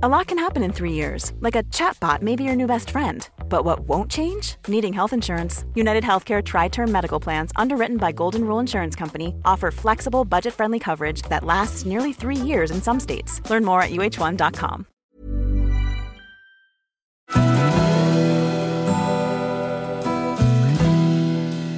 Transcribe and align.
A 0.00 0.08
lot 0.08 0.28
can 0.28 0.38
happen 0.38 0.62
in 0.62 0.72
three 0.72 0.92
years, 0.92 1.32
like 1.40 1.56
a 1.56 1.64
chatbot 1.74 2.22
may 2.22 2.36
be 2.36 2.44
your 2.44 2.54
new 2.54 2.68
best 2.68 2.90
friend. 2.90 3.28
But 3.48 3.64
what 3.64 3.80
won't 3.80 4.08
change? 4.08 4.54
Needing 4.68 4.92
health 4.92 5.12
insurance. 5.12 5.64
United 5.74 6.04
Healthcare 6.04 6.40
Tri 6.40 6.68
Term 6.68 6.92
Medical 6.92 7.18
Plans, 7.18 7.50
underwritten 7.56 7.96
by 7.96 8.12
Golden 8.12 8.42
Rule 8.44 8.60
Insurance 8.60 8.94
Company, 8.94 9.34
offer 9.44 9.72
flexible, 9.72 10.24
budget 10.24 10.54
friendly 10.54 10.78
coverage 10.78 11.22
that 11.22 11.42
lasts 11.42 11.84
nearly 11.84 12.12
three 12.12 12.36
years 12.36 12.70
in 12.70 12.80
some 12.80 13.00
states. 13.00 13.42
Learn 13.50 13.64
more 13.64 13.82
at 13.82 13.90
uh1.com. 13.90 14.84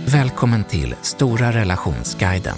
Välkommen 0.06 0.64
till 0.64 0.94
Stora 1.02 1.52
relationsguiden. 1.52 2.56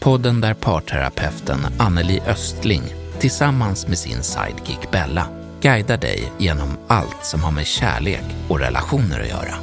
Podden 0.00 0.40
där 0.40 0.54
parterapeuten 0.54 1.58
Anneli 1.78 2.20
Östling 2.26 3.03
tillsammans 3.24 3.88
med 3.88 3.98
sin 3.98 4.22
sidekick 4.22 4.90
Bella 4.90 5.26
guidar 5.60 5.96
dig 5.96 6.32
genom 6.38 6.68
allt 6.86 7.24
som 7.24 7.42
har 7.42 7.50
med 7.50 7.66
kärlek 7.66 8.24
och 8.48 8.58
relationer 8.58 9.20
att 9.20 9.28
göra. 9.28 9.54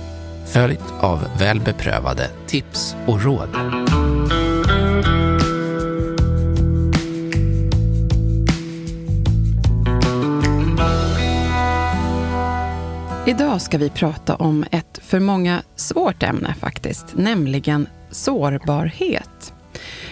Följt 0.46 0.94
av 1.00 1.20
väl 1.40 1.60
beprövade 1.62 2.30
tips 2.48 2.96
och 3.08 3.24
råd. 3.24 3.50
Idag 13.28 13.62
ska 13.62 13.78
vi 13.78 13.90
prata 13.90 14.36
om 14.36 14.66
ett 14.72 15.00
för 15.02 15.20
många 15.20 15.62
svårt 15.76 16.24
ämne 16.24 16.56
faktiskt, 16.60 17.06
nämligen 17.14 17.88
sårbarhet. 18.12 19.54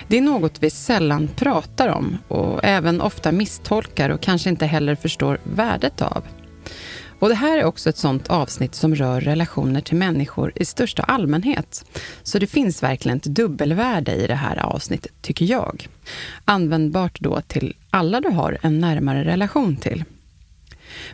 Det 0.08 0.18
är 0.18 0.22
något 0.22 0.64
vi 0.64 0.70
sällan 0.70 1.28
pratar 1.36 1.88
om 1.88 2.18
och 2.28 2.60
även 2.64 3.02
ofta 3.02 3.32
misstolkar 3.32 4.10
och 4.10 4.22
kanske 4.22 4.50
inte 4.50 4.66
heller 4.66 4.96
förstår 4.96 5.40
värdet 5.44 6.02
av. 6.02 6.24
Och 7.20 7.30
det 7.30 7.36
här 7.36 7.58
är 7.58 7.64
också 7.64 7.90
ett 7.90 7.98
sånt 7.98 8.28
avsnitt 8.28 8.76
som 8.76 8.96
rör 8.96 9.22
relationer 9.22 9.82
till 9.82 9.98
människor 9.98 10.52
i 10.56 10.66
största 10.66 11.04
allmänhet. 11.04 11.86
Så 12.24 12.40
det 12.40 12.48
finns 12.48 12.84
verkligen 12.84 13.18
ett 13.18 13.24
dubbelvärde 13.24 14.16
i 14.16 14.28
det 14.28 14.36
här 14.36 14.66
avsnittet, 14.66 15.12
tycker 15.22 15.46
jag. 15.46 15.88
Användbart 16.46 17.20
då 17.20 17.42
till 17.42 17.76
alla 17.90 18.22
du 18.22 18.30
har 18.30 18.58
en 18.62 18.80
närmare 18.80 19.24
relation 19.24 19.76
till. 19.76 20.04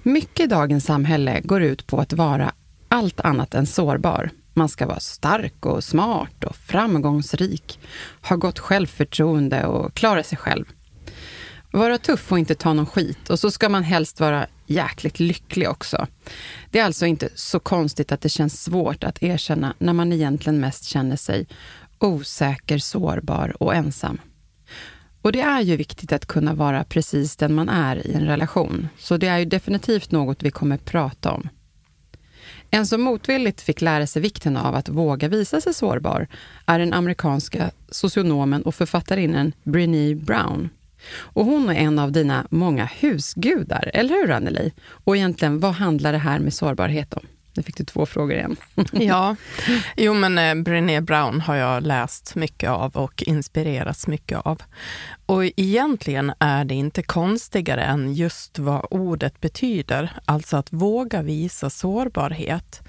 Mycket 0.04 0.46
i 0.46 0.48
dagens 0.48 0.86
samhälle 0.86 1.42
går 1.44 1.62
ut 1.62 1.88
på 1.88 1.98
att 1.98 2.14
vara 2.14 2.52
allt 2.88 3.20
annat 3.20 3.56
än 3.56 3.66
sårbar. 3.66 4.30
Man 4.58 4.70
ska 4.70 4.88
vara 4.88 5.00
stark 5.00 5.66
och 5.66 5.84
smart 5.84 6.44
och 6.44 6.56
framgångsrik, 6.56 7.80
ha 8.22 8.36
gott 8.36 8.60
självförtroende 8.60 9.66
och 9.66 9.94
klara 9.94 10.24
sig 10.24 10.38
själv. 10.38 10.66
Vara 11.72 11.98
tuff 11.98 12.32
och 12.32 12.40
inte 12.40 12.56
ta 12.56 12.74
någon 12.74 12.86
skit 12.86 13.30
och 13.30 13.40
så 13.40 13.52
ska 13.52 13.70
man 13.70 13.84
helst 13.84 14.20
vara 14.20 14.48
jäkligt 14.66 15.20
lycklig 15.20 15.70
också. 15.70 16.08
Det 16.72 16.80
är 16.80 16.86
alltså 16.86 17.06
inte 17.06 17.30
så 17.36 17.60
konstigt 17.60 18.12
att 18.12 18.22
det 18.22 18.30
känns 18.30 18.64
svårt 18.64 19.04
att 19.04 19.24
erkänna 19.24 19.74
när 19.78 19.94
man 19.94 20.14
egentligen 20.14 20.60
mest 20.60 20.84
känner 20.84 21.16
sig 21.16 21.48
osäker, 22.00 22.78
sårbar 22.78 23.64
och 23.64 23.76
ensam. 23.76 24.20
Och 25.22 25.32
det 25.32 25.42
är 25.42 25.62
ju 25.62 25.76
viktigt 25.76 26.12
att 26.12 26.26
kunna 26.26 26.54
vara 26.54 26.84
precis 26.84 27.36
den 27.36 27.54
man 27.54 27.70
är 27.70 28.08
i 28.08 28.14
en 28.14 28.26
relation, 28.26 28.88
så 29.00 29.18
det 29.18 29.28
är 29.28 29.38
ju 29.38 29.46
definitivt 29.46 30.12
något 30.12 30.44
vi 30.44 30.52
kommer 30.52 30.78
prata 30.78 31.32
om. 31.32 31.50
En 32.72 32.88
som 32.88 33.02
motvilligt 33.02 33.62
fick 33.62 33.82
lära 33.82 34.08
sig 34.08 34.22
vikten 34.22 34.58
av 34.58 34.76
att 34.76 34.90
våga 34.90 35.28
visa 35.28 35.62
sig 35.62 35.74
sårbar 35.74 36.28
är 36.66 36.80
den 36.80 36.94
amerikanska 36.94 37.72
socionomen 37.90 38.62
och 38.62 38.76
författarinnan 38.76 39.52
Brené 39.64 40.16
Brown. 40.16 40.70
Och 41.18 41.46
hon 41.46 41.70
är 41.70 41.74
en 41.74 42.00
av 42.00 42.12
dina 42.12 42.48
många 42.50 42.86
husgudar, 42.86 43.92
eller 43.94 44.16
hur 44.16 44.32
Anneli? 44.32 44.72
Och 44.88 45.18
egentligen, 45.18 45.60
vad 45.60 45.74
handlar 45.74 46.12
det 46.12 46.18
här 46.18 46.40
med 46.40 46.54
sårbarhet 46.54 47.14
om? 47.14 47.28
Nu 47.58 47.64
fick 47.64 47.78
du 47.78 47.84
två 47.84 48.06
frågor 48.06 48.34
igen. 48.34 48.56
ja, 48.92 49.36
jo 49.98 50.14
men 50.14 50.38
eh, 50.38 50.64
Brené 50.64 51.02
Brown 51.02 51.42
har 51.42 51.56
jag 51.56 51.84
läst 51.84 52.36
mycket 52.36 52.70
av 52.70 52.96
och 52.96 53.24
inspirerats 53.24 54.08
mycket 54.08 54.40
av. 54.40 54.62
Och 55.26 55.44
egentligen 55.46 56.34
är 56.40 56.66
det 56.66 56.76
inte 56.76 57.04
konstigare 57.04 57.84
än 57.84 58.14
just 58.14 58.60
vad 58.60 58.88
ordet 58.92 59.42
betyder, 59.42 60.20
alltså 60.26 60.58
att 60.58 60.74
våga 60.74 61.22
visa 61.22 61.70
sårbarhet. 61.70 62.82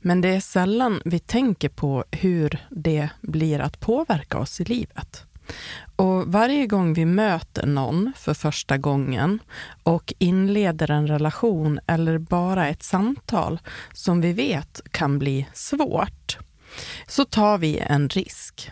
Men 0.00 0.20
det 0.20 0.28
är 0.28 0.40
sällan 0.40 1.02
vi 1.04 1.18
tänker 1.18 1.68
på 1.68 2.04
hur 2.10 2.66
det 2.70 3.08
blir 3.20 3.60
att 3.60 3.80
påverka 3.80 4.38
oss 4.38 4.60
i 4.60 4.64
livet. 4.64 5.26
Och 5.96 6.32
varje 6.32 6.66
gång 6.66 6.94
vi 6.94 7.04
möter 7.04 7.66
någon 7.66 8.12
för 8.16 8.34
första 8.34 8.78
gången 8.78 9.38
och 9.82 10.14
inleder 10.18 10.90
en 10.90 11.06
relation 11.06 11.80
eller 11.86 12.18
bara 12.18 12.68
ett 12.68 12.82
samtal 12.82 13.58
som 13.92 14.20
vi 14.20 14.32
vet 14.32 14.80
kan 14.90 15.18
bli 15.18 15.46
svårt, 15.52 16.38
så 17.06 17.24
tar 17.24 17.58
vi 17.58 17.78
en 17.78 18.08
risk. 18.08 18.70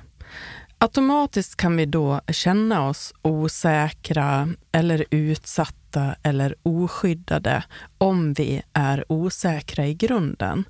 Automatiskt 0.82 1.56
kan 1.56 1.76
vi 1.76 1.87
då 1.87 2.20
känna 2.28 2.88
oss 2.88 3.15
osäkra 3.22 4.48
eller 4.72 5.04
utsatta 5.10 6.15
eller 6.22 6.54
oskyddade 6.62 7.65
om 7.98 8.32
vi 8.32 8.62
är 8.72 9.12
osäkra 9.12 9.87
i 9.87 9.94
grunden. 9.94 10.65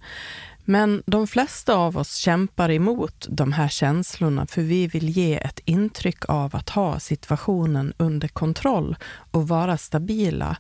Men 0.65 1.03
de 1.06 1.27
flesta 1.27 1.75
av 1.75 1.97
oss 1.99 2.17
kämpar 2.17 2.71
emot 2.71 3.27
de 3.31 3.53
här 3.53 3.69
känslorna 3.69 4.47
för 4.47 4.62
vi 4.62 4.87
vill 4.87 5.09
ge 5.09 5.34
ett 5.34 5.61
intryck 5.65 6.29
av 6.29 6.56
att 6.56 6.71
ha 6.71 7.00
situationen 7.00 7.93
under 7.97 8.29
kontroll 8.29 8.97
och 9.31 9.49
vara 9.49 9.79
stabila. 9.79 10.56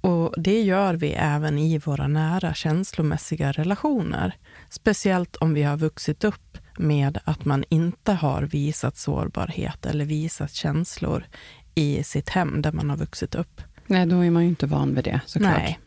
Och 0.00 0.34
det 0.36 0.62
gör 0.62 0.94
vi 0.94 1.12
även 1.12 1.58
i 1.58 1.78
våra 1.78 2.08
nära 2.08 2.54
känslomässiga 2.54 3.52
relationer. 3.52 4.36
Speciellt 4.70 5.36
om 5.36 5.54
vi 5.54 5.62
har 5.62 5.76
vuxit 5.76 6.24
upp 6.24 6.58
med 6.78 7.18
att 7.24 7.44
man 7.44 7.64
inte 7.68 8.12
har 8.12 8.42
visat 8.42 8.96
sårbarhet 8.96 9.86
eller 9.86 10.04
visat 10.04 10.52
känslor 10.52 11.26
i 11.74 12.02
sitt 12.02 12.28
hem 12.28 12.62
där 12.62 12.72
man 12.72 12.90
har 12.90 12.96
vuxit 12.96 13.34
upp. 13.34 13.60
Nej, 13.86 14.06
då 14.06 14.24
är 14.24 14.30
man 14.30 14.42
ju 14.42 14.48
inte 14.48 14.66
van 14.66 14.94
vid 14.94 15.04
det 15.04 15.20
såklart. 15.26 15.58
Nej. 15.58 15.78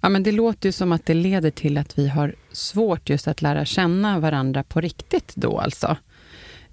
Ja, 0.00 0.08
men 0.08 0.22
det 0.22 0.32
låter 0.32 0.68
ju 0.68 0.72
som 0.72 0.92
att 0.92 1.06
det 1.06 1.14
leder 1.14 1.50
till 1.50 1.78
att 1.78 1.98
vi 1.98 2.08
har 2.08 2.34
svårt 2.52 3.08
just 3.08 3.28
att 3.28 3.42
lära 3.42 3.64
känna 3.64 4.18
varandra 4.18 4.62
på 4.62 4.80
riktigt 4.80 5.32
då 5.36 5.58
alltså. 5.58 5.96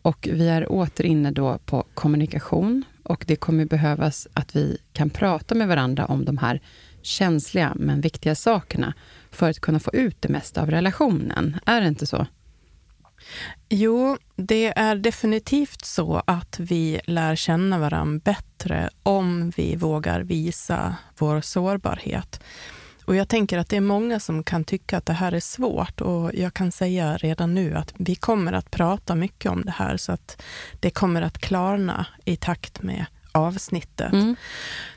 Och 0.02 0.28
vi 0.32 0.48
är 0.48 0.72
åter 0.72 1.06
inne 1.06 1.32
då 1.32 1.58
på 1.58 1.86
kommunikation 1.94 2.84
och 3.04 3.24
det 3.28 3.36
kommer 3.36 3.66
behövas 3.66 4.28
att 4.34 4.56
vi 4.56 4.78
kan 4.94 5.10
prata 5.10 5.56
med 5.56 5.68
varandra 5.68 6.06
om 6.06 6.26
de 6.26 6.38
här 6.38 6.62
känsliga 7.02 7.74
men 7.76 8.02
viktiga 8.02 8.36
sakerna 8.36 8.94
för 9.32 9.50
att 9.50 9.60
kunna 9.60 9.80
få 9.80 9.92
ut 9.94 10.22
det 10.22 10.30
mesta 10.30 10.62
av 10.62 10.72
relationen. 10.72 11.58
Är 11.66 11.82
det 11.82 11.88
inte 11.88 12.06
så? 12.06 12.28
Jo, 13.70 14.18
det 14.36 14.80
är 14.80 14.96
definitivt 14.96 15.86
så 15.86 16.24
att 16.28 16.60
vi 16.60 17.02
lär 17.06 17.36
känna 17.36 17.80
varandra 17.80 18.22
bättre 18.24 18.90
om 19.04 19.52
vi 19.56 19.76
vågar 19.76 20.22
visa 20.22 20.96
vår 21.18 21.42
sårbarhet. 21.42 22.42
Och 23.06 23.16
jag 23.16 23.30
tänker 23.30 23.58
att 23.58 23.70
det 23.70 23.78
är 23.78 23.82
många 23.82 24.20
som 24.20 24.44
kan 24.44 24.64
tycka 24.64 24.98
att 24.98 25.06
det 25.06 25.14
här 25.14 25.32
är 25.32 25.40
svårt 25.40 26.02
och 26.02 26.34
jag 26.34 26.54
kan 26.54 26.72
säga 26.72 27.18
redan 27.18 27.54
nu 27.54 27.76
att 27.76 27.94
vi 27.98 28.16
kommer 28.16 28.54
att 28.54 28.72
prata 28.72 29.16
mycket 29.16 29.52
om 29.52 29.62
det 29.66 29.72
här 29.72 29.98
så 29.98 30.12
att 30.12 30.42
det 30.80 30.90
kommer 30.90 31.22
att 31.22 31.38
klarna 31.38 32.06
i 32.26 32.36
takt 32.36 32.82
med 32.82 33.06
avsnittet. 33.32 34.14
Mm. 34.14 34.36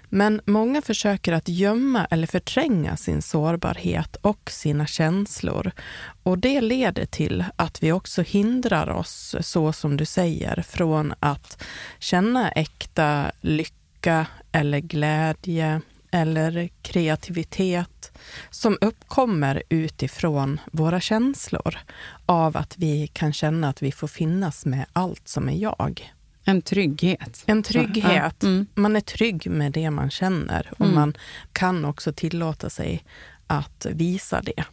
Men 0.08 0.40
många 0.44 0.82
försöker 0.82 1.32
att 1.32 1.48
gömma 1.48 2.04
eller 2.04 2.26
förtränga 2.26 2.96
sin 2.96 3.22
sårbarhet 3.22 4.16
och 4.16 4.50
sina 4.50 4.86
känslor. 4.86 5.70
Och 6.22 6.38
det 6.38 6.60
leder 6.60 7.06
till 7.06 7.44
att 7.56 7.82
vi 7.82 7.92
också 7.92 8.22
hindrar 8.22 8.90
oss, 8.90 9.36
så 9.40 9.72
som 9.72 9.96
du 9.96 10.04
säger, 10.04 10.62
från 10.62 11.14
att 11.20 11.62
känna 11.98 12.50
äkta 12.50 13.32
lycka 13.40 14.26
eller 14.52 14.78
glädje 14.78 15.80
eller 16.10 16.68
kreativitet 16.82 18.12
som 18.50 18.78
uppkommer 18.80 19.62
utifrån 19.68 20.60
våra 20.72 21.00
känslor 21.00 21.78
av 22.26 22.56
att 22.56 22.78
vi 22.78 23.06
kan 23.06 23.32
känna 23.32 23.68
att 23.68 23.82
vi 23.82 23.92
får 23.92 24.08
finnas 24.08 24.66
med 24.66 24.86
allt 24.92 25.28
som 25.28 25.48
är 25.48 25.56
jag. 25.56 26.12
En 26.44 26.62
trygghet. 26.62 27.42
En 27.46 27.62
trygghet. 27.62 28.34
Ja. 28.40 28.48
Mm. 28.48 28.66
Man 28.74 28.96
är 28.96 29.00
trygg 29.00 29.50
med 29.50 29.72
det 29.72 29.90
man 29.90 30.10
känner 30.10 30.72
och 30.78 30.86
mm. 30.86 30.94
man 30.94 31.14
kan 31.52 31.84
också 31.84 32.12
tillåta 32.12 32.70
sig 32.70 33.04
att 33.46 33.86
visa 33.90 34.42
det. 34.42 34.64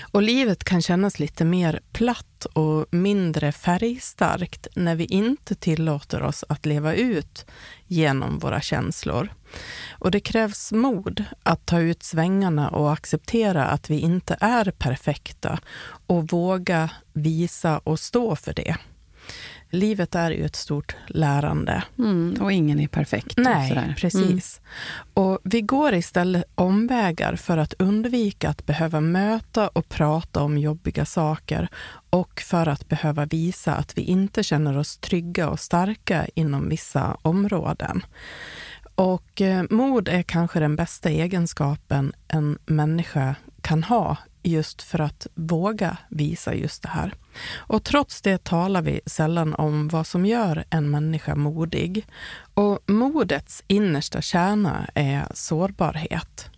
Och 0.00 0.22
livet 0.22 0.64
kan 0.64 0.82
kännas 0.82 1.18
lite 1.18 1.44
mer 1.44 1.80
platt 1.92 2.46
och 2.52 2.86
mindre 2.90 3.52
färgstarkt 3.52 4.66
när 4.74 4.96
vi 4.96 5.04
inte 5.04 5.54
tillåter 5.54 6.22
oss 6.22 6.44
att 6.48 6.66
leva 6.66 6.94
ut 6.94 7.46
genom 7.86 8.38
våra 8.38 8.60
känslor. 8.60 9.28
Och 9.90 10.10
det 10.10 10.20
krävs 10.20 10.72
mod 10.72 11.24
att 11.42 11.66
ta 11.66 11.80
ut 11.80 12.02
svängarna 12.02 12.68
och 12.68 12.92
acceptera 12.92 13.66
att 13.66 13.90
vi 13.90 13.98
inte 13.98 14.36
är 14.40 14.70
perfekta 14.70 15.60
och 16.06 16.28
våga 16.28 16.90
visa 17.12 17.78
och 17.78 18.00
stå 18.00 18.36
för 18.36 18.54
det. 18.54 18.76
Livet 19.70 20.14
är 20.14 20.30
ju 20.30 20.44
ett 20.44 20.56
stort 20.56 20.96
lärande. 21.06 21.82
Mm, 21.98 22.36
och 22.40 22.52
ingen 22.52 22.80
är 22.80 22.88
perfekt. 22.88 23.34
Nej, 23.36 23.94
precis. 23.98 24.60
Mm. 24.60 25.26
Och 25.26 25.38
vi 25.44 25.60
går 25.60 25.94
istället 25.94 26.44
omvägar 26.54 27.36
för 27.36 27.58
att 27.58 27.74
undvika 27.78 28.48
att 28.48 28.66
behöva 28.66 29.00
möta 29.00 29.68
och 29.68 29.88
prata 29.88 30.42
om 30.42 30.58
jobbiga 30.58 31.04
saker 31.04 31.68
och 32.10 32.40
för 32.40 32.68
att 32.68 32.88
behöva 32.88 33.26
visa 33.26 33.74
att 33.74 33.98
vi 33.98 34.02
inte 34.02 34.42
känner 34.42 34.78
oss 34.78 34.98
trygga 34.98 35.48
och 35.48 35.60
starka 35.60 36.26
inom 36.34 36.68
vissa 36.68 37.16
områden. 37.22 38.02
Och 38.94 39.40
eh, 39.40 39.64
mod 39.70 40.08
är 40.08 40.22
kanske 40.22 40.60
den 40.60 40.76
bästa 40.76 41.10
egenskapen 41.10 42.12
en 42.28 42.58
människa 42.66 43.34
kan 43.60 43.82
ha 43.82 44.16
just 44.42 44.82
för 44.82 44.98
att 44.98 45.26
våga 45.34 45.96
visa 46.08 46.54
just 46.54 46.82
det 46.82 46.88
här. 46.88 47.14
Och 47.56 47.84
trots 47.84 48.22
det 48.22 48.44
talar 48.44 48.82
vi 48.82 49.00
sällan 49.06 49.54
om 49.54 49.88
vad 49.88 50.06
som 50.06 50.26
gör 50.26 50.64
en 50.70 50.90
människa 50.90 51.34
modig. 51.34 52.06
Och 52.54 52.78
modets 52.86 53.64
innersta 53.66 54.22
kärna 54.22 54.90
är 54.94 55.26
sårbarhet. 55.34 56.50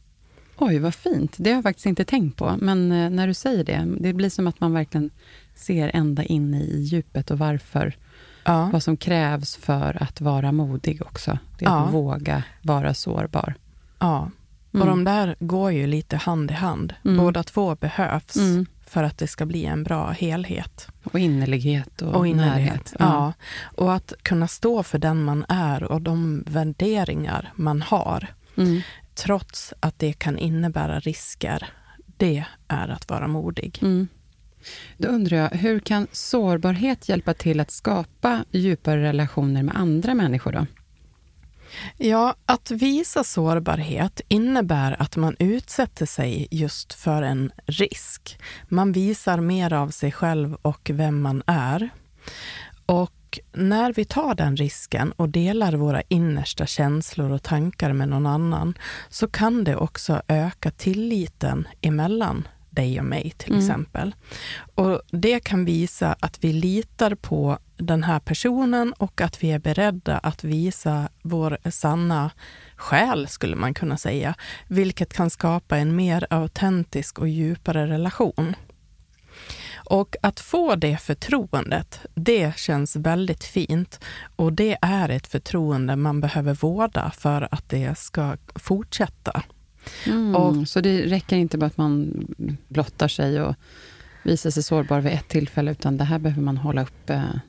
Oj, 0.57 0.79
vad 0.79 0.95
fint. 0.95 1.35
Det 1.39 1.51
har 1.51 1.57
jag 1.57 1.63
faktiskt 1.63 1.87
inte 1.87 2.05
tänkt 2.05 2.37
på. 2.37 2.57
Men 2.61 2.93
eh, 2.93 3.11
när 3.11 3.27
du 3.27 3.35
säger 3.35 3.65
det, 3.65 3.89
det 4.01 4.13
blir 4.13 4.31
som 4.31 4.47
att 4.47 4.61
man 4.61 4.73
verkligen 4.73 5.11
ser 5.55 5.91
ända 5.95 6.25
in 6.25 6.55
i 6.55 6.81
djupet 6.81 7.31
och 7.31 7.39
varför. 7.39 7.97
Ja. 8.45 8.71
Vad 8.73 8.83
som 8.83 8.97
krävs 8.97 9.57
för 9.57 10.03
att 10.03 10.21
vara 10.21 10.53
modig 10.53 11.03
också. 11.03 11.39
Det 11.59 11.65
är 11.65 11.71
ja. 11.71 11.85
att 11.85 11.95
våga 11.95 12.43
vara 12.63 12.95
sårbar. 12.95 13.55
Ja, 13.99 14.31
Mm. 14.75 14.83
Och 14.83 14.89
de 14.89 15.05
där 15.05 15.37
går 15.39 15.73
ju 15.73 15.87
lite 15.87 16.17
hand 16.17 16.51
i 16.51 16.55
hand. 16.55 16.95
Mm. 17.05 17.17
Båda 17.17 17.43
två 17.43 17.75
behövs 17.75 18.37
mm. 18.37 18.67
för 18.87 19.03
att 19.03 19.19
det 19.19 19.27
ska 19.27 19.47
bli 19.47 19.65
en 19.65 19.83
bra 19.83 20.11
helhet. 20.11 20.89
Och 21.05 21.19
innerlighet 21.19 22.03
och, 22.03 22.15
och 22.15 22.27
innerlighet. 22.27 22.73
närhet. 22.73 22.95
Ja. 22.99 23.07
ja. 23.07 23.33
Och 23.63 23.95
att 23.95 24.13
kunna 24.23 24.49
stå 24.49 24.83
för 24.83 24.99
den 24.99 25.25
man 25.25 25.45
är 25.49 25.83
och 25.83 26.03
de 26.03 26.45
värderingar 26.47 27.53
man 27.55 27.83
har. 27.83 28.27
Mm. 28.57 28.81
Trots 29.15 29.75
att 29.81 29.99
det 29.99 30.13
kan 30.13 30.39
innebära 30.39 31.01
risker. 31.01 31.69
Det 32.17 32.45
är 32.69 32.89
att 32.89 33.09
vara 33.09 33.29
modig. 33.29 33.79
Mm. 33.83 34.09
Då 34.97 35.09
undrar 35.09 35.37
jag, 35.37 35.49
hur 35.49 35.81
kan 35.81 36.07
sårbarhet 36.13 37.09
hjälpa 37.09 37.35
till 37.35 37.61
att 37.61 37.71
skapa 37.71 38.45
djupare 38.51 39.03
relationer 39.03 39.63
med 39.63 39.77
andra 39.77 40.15
människor? 40.15 40.53
då? 40.53 40.67
Ja, 41.97 42.35
att 42.47 42.71
visa 42.71 43.25
sårbarhet 43.25 44.21
innebär 44.29 45.03
att 45.03 45.17
man 45.17 45.37
utsätter 45.39 46.07
sig 46.07 46.49
just 46.51 46.93
för 46.93 47.23
en 47.23 47.53
risk. 47.67 48.39
Man 48.69 48.93
visar 48.93 49.41
mer 49.41 49.73
av 49.73 49.89
sig 49.89 50.13
själv 50.13 50.55
och 50.63 50.91
vem 50.95 51.23
man 51.23 51.43
är. 51.47 51.91
Och 52.87 53.39
när 53.53 53.93
vi 53.93 54.05
tar 54.05 54.35
den 54.35 54.57
risken 54.57 55.13
och 55.13 55.29
delar 55.29 55.73
våra 55.73 56.03
innersta 56.09 56.67
känslor 56.67 57.31
och 57.31 57.43
tankar 57.43 57.93
med 57.93 58.09
någon 58.09 58.27
annan 58.27 58.75
så 59.09 59.27
kan 59.27 59.65
det 59.65 59.77
också 59.77 60.23
öka 60.29 60.71
tilliten 60.71 61.69
emellan 61.81 62.49
dig 62.71 62.99
och 62.99 63.05
mig 63.05 63.33
till 63.37 63.53
mm. 63.53 63.61
exempel. 63.61 64.15
Och 64.75 65.01
Det 65.11 65.41
kan 65.41 65.65
visa 65.65 66.17
att 66.21 66.45
vi 66.45 66.53
litar 66.53 67.15
på 67.15 67.59
den 67.77 68.03
här 68.03 68.21
personen 68.21 68.93
och 68.93 69.21
att 69.21 69.43
vi 69.43 69.51
är 69.53 69.59
beredda 69.59 70.19
att 70.19 70.45
visa 70.45 71.09
vår 71.23 71.59
sanna 71.71 72.31
själ, 72.77 73.29
skulle 73.29 73.57
man 73.57 73.75
kunna 73.75 73.97
säga, 73.97 74.35
vilket 74.69 75.13
kan 75.13 75.31
skapa 75.31 75.77
en 75.77 75.97
mer 75.97 76.27
autentisk 76.31 77.19
och 77.19 77.29
djupare 77.29 77.87
relation. 77.87 78.55
Och 79.91 80.17
att 80.23 80.41
få 80.41 80.75
det 80.75 80.97
förtroendet, 80.97 82.01
det 82.15 82.59
känns 82.59 82.97
väldigt 82.97 83.45
fint. 83.45 84.01
Och 84.37 84.53
det 84.53 84.79
är 84.83 85.09
ett 85.09 85.27
förtroende 85.27 85.97
man 85.97 86.21
behöver 86.21 86.55
vårda 86.55 87.11
för 87.11 87.49
att 87.51 87.69
det 87.69 87.99
ska 87.99 88.37
fortsätta. 88.55 89.43
Mm, 90.07 90.37
och, 90.37 90.69
så 90.69 90.81
det 90.81 91.03
räcker 91.03 91.37
inte 91.37 91.59
bara 91.59 91.67
att 91.67 91.77
man 91.77 92.27
blottar 92.69 93.09
sig 93.09 93.43
och 93.43 93.55
visar 94.23 94.51
sig 94.51 94.63
sårbar 94.63 95.01
vid 95.01 95.13
ett 95.13 95.29
tillfälle, 95.29 95.71
utan 95.71 95.97
det 95.97 96.05
här 96.05 96.19
behöver 96.19 96.43
man 96.43 96.57
hålla 96.57 96.83
uppe 96.83 97.41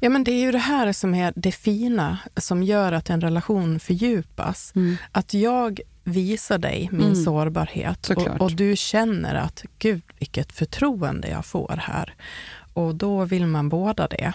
Ja, 0.00 0.10
men 0.10 0.24
det 0.24 0.32
är 0.32 0.40
ju 0.40 0.52
det 0.52 0.58
här 0.58 0.92
som 0.92 1.14
är 1.14 1.32
det 1.36 1.52
fina, 1.52 2.18
som 2.36 2.62
gör 2.62 2.92
att 2.92 3.10
en 3.10 3.20
relation 3.20 3.80
fördjupas. 3.80 4.72
Mm. 4.76 4.96
Att 5.12 5.34
jag 5.34 5.80
visar 6.04 6.58
dig 6.58 6.88
min 6.92 7.02
mm. 7.02 7.24
sårbarhet 7.24 8.10
och, 8.10 8.40
och, 8.40 8.52
du 8.52 8.76
känner 8.76 9.34
att 9.34 9.64
gud, 9.78 10.02
vilket 10.18 10.52
förtroende 10.52 11.28
jag 11.28 11.46
får 11.46 11.80
här. 11.82 12.14
Och 12.72 12.94
då 12.94 13.24
vill 13.24 13.46
man 13.46 13.68
båda 13.68 14.06
det. 14.08 14.32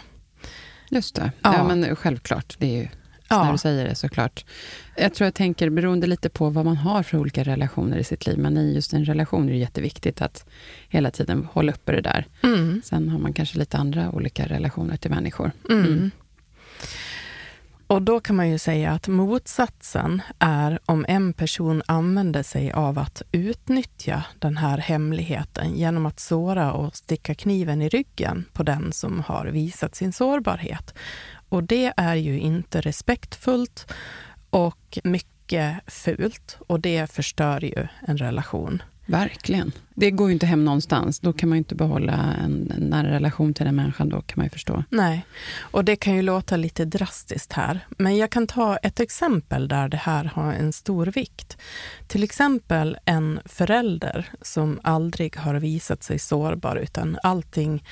Just 0.90 1.16
det. 1.16 1.32
Ja, 1.42 1.54
ja 1.58 1.64
men 1.64 1.96
självklart. 1.96 2.56
Det 2.60 2.66
är 2.66 2.82
ju 2.82 2.88
ja. 3.32 3.44
när 3.44 3.52
du 3.52 3.58
säger 3.58 3.86
det 3.86 3.96
såklart. 3.96 4.46
Jag 4.96 5.14
tror 5.14 5.26
jag 5.26 5.34
tänker, 5.34 5.70
beroende 5.70 6.08
lite 6.08 6.30
på 6.30 6.50
vad 6.50 6.66
man 6.66 6.78
har 6.78 7.04
för 7.04 7.18
olika 7.18 7.44
relationer 7.44 7.98
i 7.98 8.04
sitt 8.04 8.26
liv, 8.26 8.38
men 8.38 8.58
i 8.58 8.74
just 8.76 8.94
en 8.94 9.06
relation 9.06 9.50
är 9.50 9.54
det 9.54 9.58
jätteviktigt 9.58 10.22
att 10.22 10.46
hela 10.90 11.12
tiden 11.12 11.48
hålla 11.52 11.72
uppe 11.72 11.92
det 11.92 12.02
där. 12.02 12.26
Mm. 12.44 12.82
Sen 12.86 13.10
har 13.10 13.20
man 13.20 13.34
kanske 13.34 13.58
lite 13.58 13.78
andra 13.78 14.12
olika 14.12 14.48
relationer 14.48 14.98
till 14.98 15.12
människor. 15.12 15.52
Mm. 15.70 15.86
Mm. 15.86 16.12
Och 17.92 18.02
då 18.02 18.20
kan 18.20 18.36
man 18.36 18.50
ju 18.50 18.60
säga 18.60 18.92
att 18.92 19.08
motsatsen 19.08 20.22
är 20.40 20.80
om 20.86 21.06
en 21.08 21.34
person 21.34 21.82
använder 21.86 22.44
sig 22.44 22.72
av 22.72 23.00
att 23.00 23.22
utnyttja 23.32 24.24
den 24.40 24.58
här 24.58 24.78
hemligheten 24.78 25.76
genom 25.76 26.06
att 26.06 26.20
såra 26.20 26.74
och 26.74 26.96
sticka 26.96 27.36
kniven 27.36 27.82
i 27.82 27.90
ryggen 27.90 28.46
på 28.54 28.64
den 28.64 28.92
som 28.92 29.20
har 29.20 29.46
visat 29.46 29.96
sin 29.96 30.14
sårbarhet. 30.14 30.94
Och 31.52 31.64
det 31.64 31.94
är 31.98 32.16
ju 32.16 32.40
inte 32.40 32.82
respektfullt 32.82 33.94
och 34.50 35.00
mycket 35.04 35.78
fult 35.88 36.58
och 36.68 36.80
det 36.80 37.12
förstör 37.12 37.64
ju 37.64 37.88
en 38.08 38.18
relation. 38.18 38.82
Verkligen. 39.06 39.72
Det 39.96 40.12
går 40.12 40.28
ju 40.28 40.34
inte 40.34 40.46
hem 40.46 40.66
någonstans. 40.66 41.20
Då 41.20 41.34
kan 41.34 41.50
man 41.50 41.56
ju 41.56 41.58
inte 41.58 41.76
behålla 41.76 42.14
en, 42.44 42.72
en 42.78 42.84
nära 42.84 43.12
relation 43.12 43.54
till 43.54 43.66
den 43.66 43.76
människan. 43.76 44.10
Då 44.10 44.22
kan 44.22 44.34
man 44.36 44.46
ju 44.46 44.50
förstå. 44.50 44.84
Nej, 44.90 45.26
och 45.60 45.86
det 45.86 45.96
kan 45.96 46.16
ju 46.16 46.22
låta 46.22 46.58
lite 46.58 46.86
drastiskt 46.86 47.54
här. 47.54 47.80
Men 47.98 48.18
jag 48.18 48.30
kan 48.30 48.48
ta 48.48 48.78
ett 48.78 49.00
exempel 49.00 49.68
där 49.68 49.90
det 49.90 49.98
här 49.98 50.24
har 50.24 50.54
en 50.54 50.74
stor 50.74 51.06
vikt. 51.06 51.58
Till 52.08 52.24
exempel 52.24 52.98
en 53.06 53.40
förälder 53.46 54.30
som 54.42 54.80
aldrig 54.84 55.38
har 55.38 55.56
visat 55.56 56.04
sig 56.04 56.20
sårbar, 56.20 56.76
utan 56.76 57.18
allting 57.24 57.84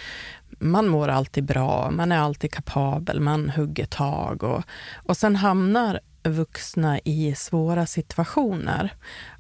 man 0.60 0.88
mår 0.88 1.08
alltid 1.08 1.44
bra, 1.44 1.92
man 1.92 2.12
är 2.12 2.18
alltid 2.18 2.52
kapabel, 2.52 3.20
man 3.20 3.50
hugger 3.50 3.86
tag 3.86 4.44
och, 4.44 4.64
och 4.96 5.18
sen 5.18 5.36
hamnar 5.36 6.00
vuxna 6.24 7.00
i 7.00 7.36
svåra 7.36 7.86
situationer. 7.86 8.94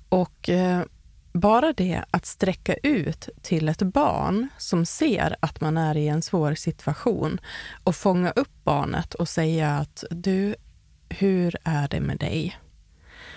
Och 0.09 0.49
eh, 0.49 0.81
bara 1.33 1.73
det 1.73 2.03
att 2.11 2.25
sträcka 2.25 2.73
ut 2.73 3.29
till 3.41 3.69
ett 3.69 3.81
barn 3.81 4.47
som 4.57 4.85
ser 4.85 5.35
att 5.39 5.61
man 5.61 5.77
är 5.77 5.97
i 5.97 6.07
en 6.07 6.21
svår 6.21 6.55
situation 6.55 7.39
och 7.83 7.95
fånga 7.95 8.31
upp 8.31 8.63
barnet 8.63 9.13
och 9.13 9.29
säga 9.29 9.77
att 9.77 10.03
du, 10.11 10.55
hur 11.09 11.55
är 11.63 11.87
det 11.87 11.99
med 11.99 12.17
dig? 12.17 12.59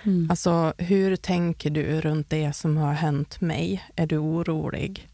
Mm. 0.04 0.30
Alltså, 0.30 0.74
hur 0.78 1.16
tänker 1.16 1.70
du 1.70 2.00
runt 2.00 2.30
det 2.30 2.52
som 2.52 2.76
har 2.76 2.92
hänt 2.92 3.40
mig? 3.40 3.84
Är 3.96 4.06
du 4.06 4.18
orolig? 4.18 5.08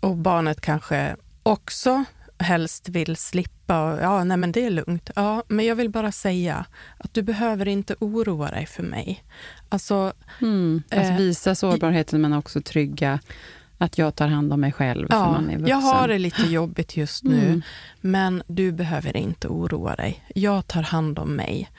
Och 0.00 0.16
barnet 0.16 0.60
kanske 0.60 1.16
också 1.42 2.04
helst 2.38 2.88
vill 2.88 3.16
slippa. 3.16 3.98
Ja, 4.00 4.24
nej 4.24 4.36
men 4.36 4.52
det 4.52 4.66
är 4.66 4.70
lugnt. 4.70 5.10
Ja, 5.16 5.42
men 5.48 5.66
jag 5.66 5.76
vill 5.76 5.90
bara 5.90 6.12
säga 6.12 6.64
att 6.98 7.14
du 7.14 7.22
behöver 7.22 7.68
inte 7.68 7.96
oroa 7.98 8.50
dig 8.50 8.66
för 8.66 8.82
mig. 8.82 9.24
Alltså, 9.68 10.12
mm, 10.40 10.82
alltså 10.90 11.12
visa 11.12 11.54
sårbarheten 11.54 12.20
men 12.20 12.32
också 12.32 12.60
trygga 12.60 13.20
att 13.78 13.98
jag 13.98 14.14
tar 14.14 14.28
hand 14.28 14.52
om 14.52 14.60
mig 14.60 14.72
själv. 14.72 15.06
Ja, 15.10 15.42
jag 15.66 15.76
har 15.76 16.08
det 16.08 16.18
lite 16.18 16.42
jobbigt 16.42 16.96
just 16.96 17.24
nu, 17.24 17.46
mm. 17.46 17.62
men 18.00 18.42
du 18.46 18.72
behöver 18.72 19.16
inte 19.16 19.48
oroa 19.48 19.96
dig. 19.96 20.24
Jag 20.34 20.66
tar 20.66 20.82
hand 20.82 21.18
om 21.18 21.36
mig. 21.36 21.70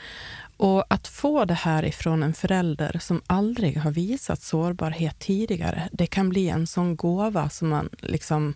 Och 0.58 0.86
att 0.90 1.08
få 1.08 1.46
det 1.46 1.54
här 1.54 1.86
ifrån 1.86 2.24
en 2.24 2.34
förälder 2.34 3.00
som 3.02 3.22
aldrig 3.28 3.78
har 3.78 3.92
visat 3.92 4.42
sårbarhet 4.42 5.20
tidigare, 5.20 5.90
det 5.92 6.08
kan 6.08 6.30
bli 6.30 6.50
en 6.50 6.68
sån 6.68 6.96
gåva 6.96 7.50
som 7.50 7.70
man 7.70 7.90
liksom 8.00 8.54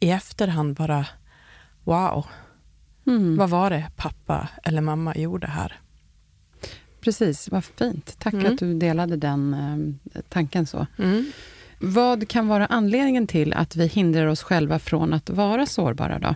i 0.00 0.10
efterhand 0.10 0.76
bara, 0.76 1.06
wow, 1.84 2.26
mm. 3.06 3.36
vad 3.36 3.50
var 3.50 3.70
det 3.70 3.86
pappa 3.96 4.48
eller 4.62 4.80
mamma 4.80 5.16
gjorde 5.16 5.46
här? 5.46 5.80
Precis, 7.00 7.48
vad 7.48 7.64
fint. 7.64 8.16
Tack 8.18 8.34
mm. 8.34 8.52
att 8.52 8.58
du 8.58 8.74
delade 8.74 9.16
den 9.16 9.54
eh, 10.14 10.20
tanken 10.28 10.66
så. 10.66 10.86
Mm. 10.98 11.32
Vad 11.78 12.28
kan 12.28 12.48
vara 12.48 12.66
anledningen 12.66 13.26
till 13.26 13.52
att 13.52 13.76
vi 13.76 13.86
hindrar 13.86 14.26
oss 14.26 14.42
själva 14.42 14.78
från 14.78 15.14
att 15.14 15.30
vara 15.30 15.66
sårbara 15.66 16.18
då? 16.18 16.34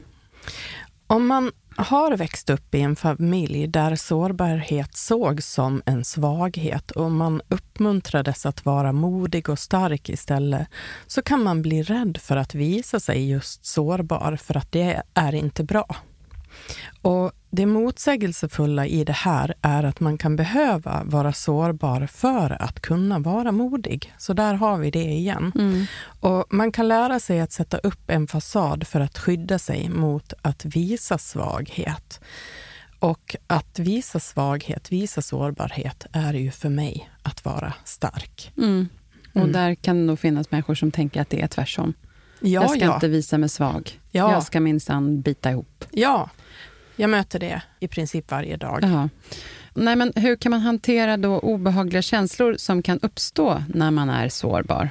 Om 1.07 1.27
man 1.27 1.53
har 1.77 2.17
växt 2.17 2.51
upp 2.51 2.75
i 2.75 2.81
en 2.81 2.97
familj 2.97 3.67
där 3.67 3.97
sårbarhet 3.97 4.97
sågs 4.97 5.53
som 5.53 5.83
en 5.87 6.05
svaghet 6.05 6.91
och 6.91 7.11
man 7.11 7.43
uppmuntrades 7.49 8.47
att 8.47 8.65
vara 8.65 8.93
modig 8.93 9.49
och 9.49 9.59
stark 9.59 10.09
istället, 10.09 10.69
så 11.07 11.23
kan 11.23 11.43
man 11.43 11.63
bli 11.63 11.83
rädd 11.83 12.19
för 12.21 12.37
att 12.37 12.55
visa 12.55 13.01
sig 13.01 13.31
just 13.31 13.67
sårbar, 13.67 14.37
för 14.37 14.57
att 14.57 14.73
det 14.73 15.03
är 15.15 15.35
inte 15.35 15.65
bra. 15.65 15.97
Och 17.05 17.33
det 17.51 17.67
motsägelsefulla 17.67 18.87
i 18.87 19.05
det 19.05 19.13
här 19.13 19.55
är 19.63 19.85
att 19.85 20.01
man 20.01 20.19
kan 20.19 20.37
behöva 20.37 21.03
vara 21.05 21.33
sårbar 21.33 22.07
för 22.07 22.63
att 22.63 22.81
kunna 22.81 23.19
vara 23.19 23.53
modig. 23.53 24.15
Så 24.19 24.33
där 24.33 24.55
har 24.55 24.79
vi 24.79 24.91
det 24.91 25.05
igen. 25.05 25.53
Mm. 25.55 25.85
Och 26.21 26.45
man 26.51 26.73
kan 26.73 26.89
lära 26.89 27.21
sig 27.21 27.41
att 27.41 27.53
sätta 27.53 27.79
upp 27.79 28.11
en 28.11 28.27
fasad 28.27 28.87
för 28.87 29.01
att 29.01 29.19
skydda 29.19 29.59
sig 29.59 29.89
mot 29.89 30.33
att 30.43 30.65
visa 30.65 31.19
svaghet. 31.19 32.21
Och 32.99 33.37
att 33.47 33.79
visa 33.79 34.21
svaghet, 34.21 34.93
visa 34.93 35.23
sårbarhet, 35.23 36.07
är 36.13 36.35
ju 36.35 36.51
för 36.51 36.69
mig 36.69 37.11
att 37.23 37.45
vara 37.45 37.73
stark. 37.85 38.53
Mm. 38.57 38.89
Och 39.31 39.41
Mm. 39.41 39.53
där 39.53 39.75
kan 39.75 39.97
det 39.97 40.03
nog 40.05 40.19
finnas 40.19 40.51
människor 40.51 40.75
som 40.75 40.91
tänker 40.91 41.21
att 41.21 41.31
det 41.31 41.41
är 41.41 41.47
tvärtom. 41.47 41.95
Ja, 42.41 42.63
jag 42.63 42.71
ska 42.71 42.79
ja. 42.81 42.95
inte 42.95 43.09
visa 43.09 43.39
mig 43.39 43.49
svag. 43.49 44.01
Ja. 44.11 44.33
Jag 44.33 44.43
ska 44.43 44.61
minsann 44.61 45.21
bita 45.21 45.51
ihop. 45.51 45.85
ja, 45.91 46.31
jag 46.97 47.11
möter 47.11 47.39
det 47.39 47.63
i 47.81 47.89
princip 47.89 48.31
varje 48.31 48.57
dag. 48.57 48.79
Jaha. 48.83 49.09
Nej, 49.75 49.97
men 49.97 50.13
hur 50.17 50.37
kan 50.37 50.51
man 50.51 50.61
hantera 50.61 51.17
då 51.17 51.39
obehagliga 51.39 52.03
känslor 52.03 52.55
som 52.59 52.83
kan 52.83 53.01
uppstå 53.01 53.63
när 53.69 53.91
man 53.91 54.11
är 54.11 54.29
sårbar? 54.29 54.91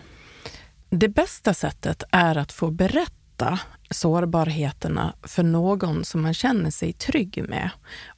Det 0.89 1.09
bästa 1.09 1.53
sättet 1.53 2.03
är 2.11 2.37
att 2.37 2.51
få 2.51 2.71
berätta 2.71 3.59
sårbarheterna 3.93 5.13
för 5.23 5.43
någon 5.43 6.05
som 6.05 6.21
man 6.21 6.33
känner 6.33 6.71
sig 6.71 6.93
trygg 6.93 7.45
med. 7.49 7.69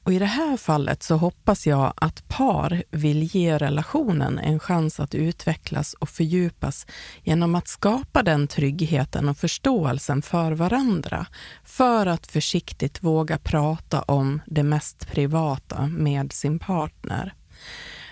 Och 0.02 0.12
I 0.12 0.18
det 0.18 0.26
här 0.26 0.56
fallet 0.56 1.02
så 1.02 1.16
hoppas 1.16 1.66
jag 1.66 1.92
att 1.96 2.28
par 2.28 2.82
vill 2.90 3.22
ge 3.22 3.58
relationen 3.58 4.38
en 4.38 4.60
chans 4.60 5.00
att 5.00 5.14
utvecklas 5.14 5.94
och 5.94 6.08
fördjupas 6.08 6.86
genom 7.22 7.54
att 7.54 7.68
skapa 7.68 8.22
den 8.22 8.48
tryggheten 8.48 9.28
och 9.28 9.38
förståelsen 9.38 10.22
för 10.22 10.52
varandra 10.52 11.26
för 11.64 12.06
att 12.06 12.26
försiktigt 12.26 13.02
våga 13.02 13.38
prata 13.38 14.02
om 14.02 14.40
det 14.46 14.62
mest 14.62 15.08
privata 15.08 15.86
med 15.86 16.32
sin 16.32 16.58
partner. 16.58 17.34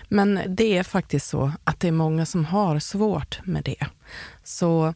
Men 0.09 0.39
det 0.47 0.77
är 0.77 0.83
faktiskt 0.83 1.27
så 1.27 1.51
att 1.63 1.79
det 1.79 1.87
är 1.87 1.91
många 1.91 2.25
som 2.25 2.45
har 2.45 2.79
svårt 2.79 3.39
med 3.43 3.63
det. 3.63 3.87
Så 4.43 4.93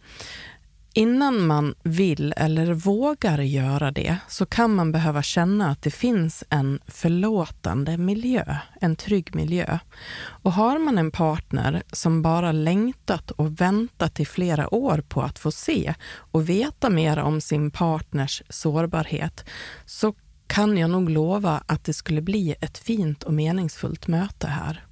innan 1.00 1.48
man 1.48 1.76
vill 1.84 2.34
eller 2.38 2.74
vågar 2.74 3.40
göra 3.40 3.92
det 3.92 4.18
så 4.28 4.46
kan 4.46 4.76
man 4.76 4.92
behöva 4.92 5.22
känna 5.22 5.72
att 5.72 5.82
det 5.82 5.92
finns 5.92 6.44
en 6.50 6.80
förlåtande 6.88 7.98
miljö, 7.98 8.56
en 8.82 8.96
trygg 8.96 9.36
miljö. 9.36 9.80
Och 10.20 10.54
har 10.54 10.80
man 10.80 10.98
en 10.98 11.12
partner 11.12 11.84
som 11.92 12.22
bara 12.22 12.52
längtat 12.52 13.32
och 13.32 13.62
väntat 13.62 14.20
i 14.20 14.26
flera 14.26 14.74
år 14.74 15.04
på 15.08 15.22
att 15.22 15.40
få 15.40 15.52
se 15.52 15.94
och 16.12 16.50
veta 16.50 16.90
mer 16.90 17.20
om 17.20 17.42
sin 17.42 17.72
partners 17.72 18.44
sårbarhet 18.50 19.46
så 19.86 20.14
kan 20.48 20.78
jag 20.78 20.90
nog 20.90 21.10
lova 21.10 21.64
att 21.66 21.84
det 21.84 21.94
skulle 21.94 22.22
bli 22.22 22.56
ett 22.62 22.78
fint 22.78 23.24
och 23.24 23.34
meningsfullt 23.34 24.08
möte 24.08 24.48
här. 24.48 24.89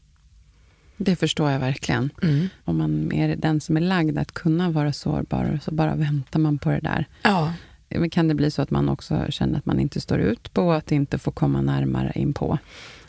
Det 0.97 1.15
förstår 1.15 1.51
jag 1.51 1.59
verkligen. 1.59 2.09
Mm. 2.23 2.49
Om 2.65 2.77
man 2.77 3.11
är 3.11 3.35
den 3.35 3.61
som 3.61 3.77
är 3.77 3.81
lagd 3.81 4.17
att 4.17 4.31
kunna 4.31 4.69
vara 4.69 4.93
sårbar, 4.93 5.59
så 5.63 5.71
bara 5.71 5.95
väntar 5.95 6.39
man 6.39 6.57
på 6.57 6.69
det 6.69 6.79
där. 6.79 7.05
Ja, 7.21 7.53
Men 7.89 8.09
Kan 8.09 8.27
det 8.27 8.33
bli 8.35 8.51
så 8.51 8.61
att 8.61 8.71
man 8.71 8.89
också 8.89 9.25
känner 9.29 9.57
att 9.57 9.65
man 9.65 9.79
inte 9.79 10.01
står 10.01 10.19
ut 10.19 10.53
på 10.53 10.71
att 10.73 10.91
inte 10.91 11.17
få 11.17 11.31
komma 11.31 11.61
närmare 11.61 12.11
in 12.15 12.33
på? 12.33 12.57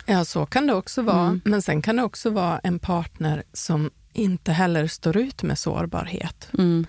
Ja, 0.06 0.24
så 0.24 0.46
kan 0.46 0.66
det 0.66 0.74
också 0.74 1.02
vara. 1.02 1.26
Mm. 1.26 1.40
Men 1.44 1.62
sen 1.62 1.82
kan 1.82 1.96
det 1.96 2.02
också 2.02 2.30
vara 2.30 2.58
en 2.58 2.78
partner 2.78 3.42
som 3.52 3.90
inte 4.12 4.52
heller 4.52 4.86
står 4.86 5.16
ut 5.16 5.42
med 5.42 5.58
sårbarhet. 5.58 6.48
Mm. 6.58 6.86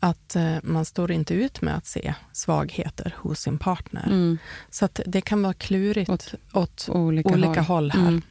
Att 0.00 0.36
eh, 0.36 0.56
man 0.62 0.84
står 0.84 1.10
inte 1.12 1.34
ut 1.34 1.60
med 1.62 1.76
att 1.76 1.86
se 1.86 2.14
svagheter 2.32 3.14
hos 3.18 3.40
sin 3.40 3.58
partner. 3.58 4.06
Mm. 4.06 4.38
Så 4.70 4.88
det 5.06 5.20
kan 5.20 5.42
vara 5.42 5.52
klurigt 5.52 6.10
åt, 6.10 6.34
Åt 6.52 6.88
olika, 6.92 7.28
olika 7.28 7.48
håll. 7.48 7.90
håll, 7.90 7.90
här. 7.90 8.22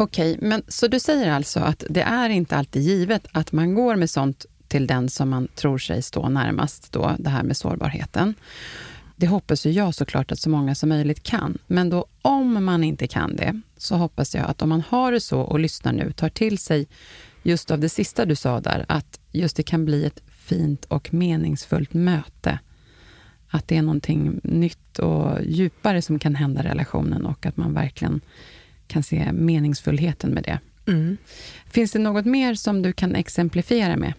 Okej, 0.00 0.32
okay, 0.32 0.34
Okej, 0.34 0.48
men 0.48 0.62
så 0.68 0.88
du 0.88 1.00
säger 1.00 1.30
alltså 1.30 1.60
att 1.60 1.84
det 1.90 2.02
är 2.02 2.28
inte 2.28 2.56
alltid 2.56 2.82
givet 2.82 3.26
att 3.32 3.52
man 3.52 3.74
går 3.74 3.96
med 3.96 4.10
sånt 4.10 4.46
till 4.68 4.86
den 4.86 5.08
som 5.08 5.30
man 5.30 5.48
tror 5.54 5.78
sig 5.78 6.02
stå 6.02 6.28
närmast, 6.28 6.92
då, 6.92 7.16
det 7.18 7.30
här 7.30 7.42
med 7.42 7.56
sårbarheten. 7.56 8.34
Det 9.16 9.26
hoppas 9.26 9.66
ju 9.66 9.70
jag 9.70 9.94
såklart 9.94 10.32
att 10.32 10.38
så 10.38 10.50
många 10.50 10.74
som 10.74 10.88
möjligt 10.88 11.22
kan. 11.22 11.58
Men 11.66 11.90
då 11.90 12.06
om 12.22 12.64
man 12.64 12.84
inte 12.84 13.06
kan 13.06 13.36
det, 13.36 13.60
så 13.76 13.96
hoppas 13.96 14.34
jag 14.34 14.44
att 14.44 14.62
om 14.62 14.68
man 14.68 14.82
har 14.88 15.12
det 15.12 15.20
så 15.20 15.40
och 15.40 15.58
lyssnar 15.58 15.92
nu, 15.92 16.12
tar 16.12 16.28
till 16.28 16.58
sig 16.58 16.86
just 17.42 17.70
av 17.70 17.78
det 17.78 17.88
sista 17.88 18.24
du 18.24 18.36
sa 18.36 18.60
där, 18.60 18.84
att 18.88 19.20
just 19.32 19.56
det 19.56 19.62
kan 19.62 19.84
bli 19.84 20.04
ett 20.04 20.22
fint 20.28 20.84
och 20.84 21.14
meningsfullt 21.14 21.94
möte. 21.94 22.58
Att 23.50 23.68
det 23.68 23.76
är 23.76 23.82
någonting 23.82 24.40
nytt 24.42 24.98
och 24.98 25.44
djupare 25.44 26.02
som 26.02 26.18
kan 26.18 26.34
hända 26.34 26.60
i 26.60 26.66
relationen 26.66 27.26
och 27.26 27.46
att 27.46 27.56
man 27.56 27.74
verkligen 27.74 28.20
kan 28.88 29.02
se 29.02 29.32
meningsfullheten 29.32 30.30
med 30.30 30.42
det. 30.42 30.58
Mm. 30.92 31.16
Finns 31.70 31.92
det 31.92 31.98
något 31.98 32.26
mer 32.26 32.54
som 32.54 32.82
du 32.82 32.92
kan 32.92 33.14
exemplifiera 33.14 33.96
med? 33.96 34.12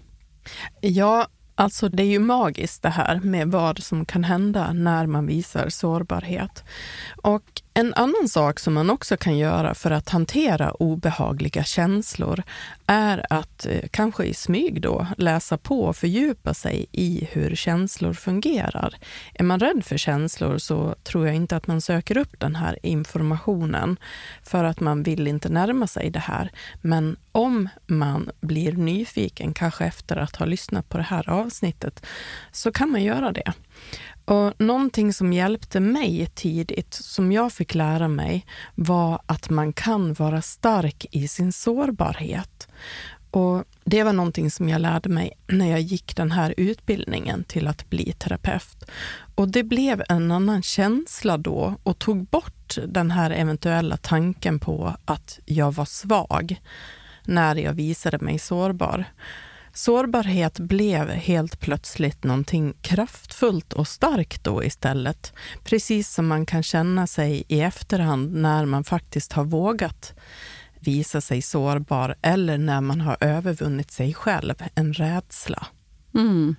Ja, 0.81 1.27
alltså 1.55 1.89
det 1.89 2.03
är 2.03 2.07
ju 2.07 2.19
magiskt 2.19 2.81
det 2.81 2.89
här 2.89 3.19
med 3.19 3.47
vad 3.47 3.83
som 3.83 4.05
kan 4.05 4.23
hända 4.23 4.73
när 4.73 5.05
man 5.05 5.25
visar 5.25 5.69
sårbarhet. 5.69 6.63
Och 7.21 7.61
en 7.79 7.93
annan 7.93 8.27
sak 8.27 8.59
som 8.59 8.74
man 8.74 8.89
också 8.89 9.17
kan 9.17 9.38
göra 9.38 9.74
för 9.74 9.91
att 9.91 10.09
hantera 10.09 10.71
obehagliga 10.71 11.63
känslor 11.63 12.43
är 12.86 13.25
att 13.29 13.65
eh, 13.65 13.89
kanske 13.91 14.24
i 14.24 14.33
smyg 14.33 14.81
då 14.81 15.07
läsa 15.17 15.57
på 15.57 15.83
och 15.83 15.95
fördjupa 15.95 16.53
sig 16.53 16.86
i 16.91 17.27
hur 17.31 17.55
känslor 17.55 18.13
fungerar. 18.13 18.95
Är 19.33 19.43
man 19.43 19.59
rädd 19.59 19.86
för 19.86 19.98
känslor 19.98 20.57
så 20.57 20.95
tror 21.03 21.25
jag 21.25 21.36
inte 21.36 21.55
att 21.55 21.67
man 21.67 21.81
söker 21.81 22.17
upp 22.17 22.39
den 22.39 22.55
här 22.55 22.79
informationen 22.83 23.98
för 24.43 24.63
att 24.63 24.79
man 24.79 25.03
vill 25.03 25.27
inte 25.27 25.50
närma 25.50 25.88
sig 25.88 26.09
det 26.09 26.19
här. 26.19 26.51
Men 26.81 27.17
om 27.31 27.69
man 27.88 28.29
blir 28.41 28.71
nyfiken, 28.71 29.53
kanske 29.53 29.86
efter 29.86 30.17
att 30.17 30.36
ha 30.36 30.45
lyssnat 30.45 30.89
på 30.89 30.98
det 30.98 31.03
här 31.03 31.29
avsnittet, 31.29 32.05
så 32.51 32.71
kan 32.71 32.91
man 32.91 33.03
göra 33.03 33.31
det. 33.31 33.53
Och 34.29 34.53
någonting 34.57 35.13
som 35.13 35.33
hjälpte 35.33 35.79
mig 35.79 36.27
tidigt, 36.36 36.93
som 36.93 37.31
jag 37.31 37.53
fick 37.53 37.75
lära 37.75 38.07
mig, 38.07 38.45
var 38.75 39.21
att 39.25 39.50
man 39.50 39.74
kan 39.74 40.13
vara 40.13 40.41
stark 40.41 41.05
i 41.12 41.27
sin 41.27 41.53
sårbarhet. 41.53 42.67
Och 43.31 43.63
Det 43.83 44.03
var 44.03 44.13
någonting 44.13 44.51
som 44.51 44.69
jag 44.69 44.81
lärde 44.81 45.09
mig 45.09 45.31
när 45.48 45.71
jag 45.71 45.81
gick 45.81 46.15
den 46.15 46.31
här 46.31 46.53
utbildningen 46.57 47.43
till 47.43 47.67
att 47.67 47.89
bli 47.89 48.13
terapeut. 48.13 48.89
Och 49.36 49.48
Det 49.48 49.63
blev 49.63 50.03
en 50.09 50.31
annan 50.31 50.62
känsla 50.62 51.38
då 51.38 51.75
och 51.83 52.00
tog 52.00 52.25
bort 52.25 52.77
den 52.88 53.12
här 53.12 53.31
eventuella 53.31 53.98
tanken 53.98 54.59
på 54.59 54.95
att 55.05 55.39
jag 55.45 55.71
var 55.71 55.86
svag 55.86 56.62
när 57.25 57.55
jag 57.55 57.74
visade 57.74 58.17
mig 58.19 58.39
sårbar. 58.39 59.05
Sårbarhet 59.79 60.59
blev 60.59 61.09
helt 61.09 61.59
plötsligt 61.59 62.24
någonting 62.24 62.74
kraftfullt 62.81 63.74
och 63.74 63.88
starkt 63.88 64.43
då 64.43 64.63
istället. 64.63 65.33
Precis 65.63 66.13
som 66.13 66.27
man 66.27 66.45
kan 66.45 66.63
känna 66.63 67.07
sig 67.07 67.43
i 67.48 67.62
efterhand 67.62 68.33
när 68.33 68.65
man 68.65 68.83
faktiskt 68.83 69.33
har 69.33 69.43
vågat 69.43 70.13
visa 70.79 71.21
sig 71.21 71.41
sårbar 71.41 72.15
eller 72.21 72.57
när 72.57 72.81
man 72.81 73.01
har 73.01 73.17
övervunnit 73.19 73.91
sig 73.91 74.13
själv, 74.13 74.53
en 74.75 74.93
rädsla. 74.93 75.67
Mm. 76.13 76.55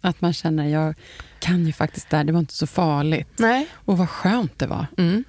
Att 0.00 0.20
man 0.20 0.32
känner, 0.32 0.68
jag 0.68 0.94
kan 1.38 1.66
ju 1.66 1.72
faktiskt 1.72 2.10
det 2.10 2.16
här, 2.16 2.24
det 2.24 2.32
var 2.32 2.40
inte 2.40 2.54
så 2.54 2.66
farligt. 2.66 3.28
Nej. 3.36 3.68
Och 3.72 3.98
vad 3.98 4.10
skönt 4.10 4.58
det 4.58 4.66
var. 4.66 4.86
Mm. 4.98 5.24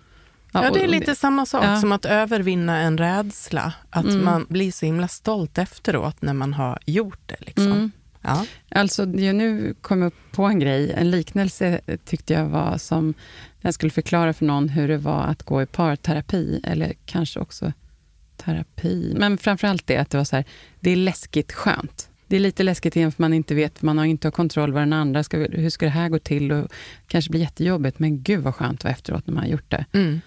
Ja, 0.53 0.71
det 0.73 0.83
är 0.83 0.87
lite 0.87 1.15
samma 1.15 1.45
sak 1.45 1.63
Ja. 1.63 1.81
som 1.81 1.91
att 1.91 2.05
övervinna 2.05 2.77
en 2.79 2.97
rädsla. 2.97 3.73
Att 3.89 4.05
Mm. 4.05 4.25
man 4.25 4.45
blir 4.49 4.71
så 4.71 4.85
himla 4.85 5.07
stolt 5.07 5.57
efteråt 5.57 6.21
när 6.21 6.33
man 6.33 6.53
har 6.53 6.79
gjort 6.85 7.19
det. 7.25 7.35
Liksom. 7.39 7.71
Mm. 7.71 7.91
Ja. 8.21 8.45
Alltså, 8.71 9.05
jag 9.05 9.35
nu 9.35 9.75
kom 9.81 10.01
jag 10.01 10.07
upp 10.07 10.31
på 10.31 10.43
en 10.43 10.59
grej. 10.59 10.91
En 10.91 11.11
liknelse 11.11 11.81
tyckte 12.05 12.33
jag 12.33 12.45
var 12.45 12.77
som, 12.77 13.07
när 13.61 13.67
jag 13.67 13.73
skulle 13.73 13.89
förklara 13.91 14.33
för 14.33 14.45
någon 14.45 14.69
hur 14.69 14.87
det 14.87 14.97
var 14.97 15.23
att 15.23 15.43
gå 15.43 15.61
i 15.61 15.65
parterapi, 15.65 16.61
eller 16.63 16.93
kanske 17.05 17.39
också 17.39 17.73
terapi. 18.37 19.13
Men 19.17 19.37
framförallt 19.37 19.87
det 19.87 19.97
att 19.97 20.09
det 20.09 20.17
var 20.17 20.25
så 20.25 20.35
här, 20.35 20.45
det 20.79 20.89
är 20.91 20.95
läskigt 20.95 21.51
skönt. 21.53 22.09
Det 22.27 22.35
är 22.35 22.39
lite 22.39 22.63
läskigt 22.63 22.95
igen 22.95 23.11
för 23.11 23.23
man 23.23 23.33
inte 23.33 23.55
vet, 23.55 23.81
man 23.81 23.97
har 23.97 24.05
inte 24.05 24.31
kontroll 24.31 24.71
vad 24.73 24.81
den 24.81 24.93
andra 24.93 25.23
ska, 25.23 25.37
hur 25.37 25.69
ska 25.69 25.85
det 25.85 25.91
här 25.91 26.09
gå 26.09 26.19
till 26.19 26.51
och 26.51 26.71
kanske 27.07 27.31
blir 27.31 27.41
jättejobbigt, 27.41 27.99
men 27.99 28.23
gud 28.23 28.39
vad 28.43 28.55
skönt 28.55 28.79
det 28.81 28.85
var 28.87 28.91
efteråt 28.91 29.27
när 29.27 29.33
man 29.33 29.43
har 29.43 29.51
gjort 29.51 29.71
det. 29.71 29.85
Mm. 29.91 30.21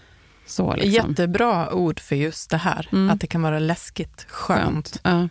Så 0.46 0.74
liksom. 0.76 1.10
Jättebra 1.10 1.74
ord 1.74 2.00
för 2.00 2.16
just 2.16 2.50
det 2.50 2.56
här, 2.56 2.88
Mm. 2.92 3.10
att 3.10 3.20
det 3.20 3.26
kan 3.26 3.42
vara 3.42 3.58
läskigt 3.58 4.26
skönt. 4.28 5.00
Ja. 5.02 5.28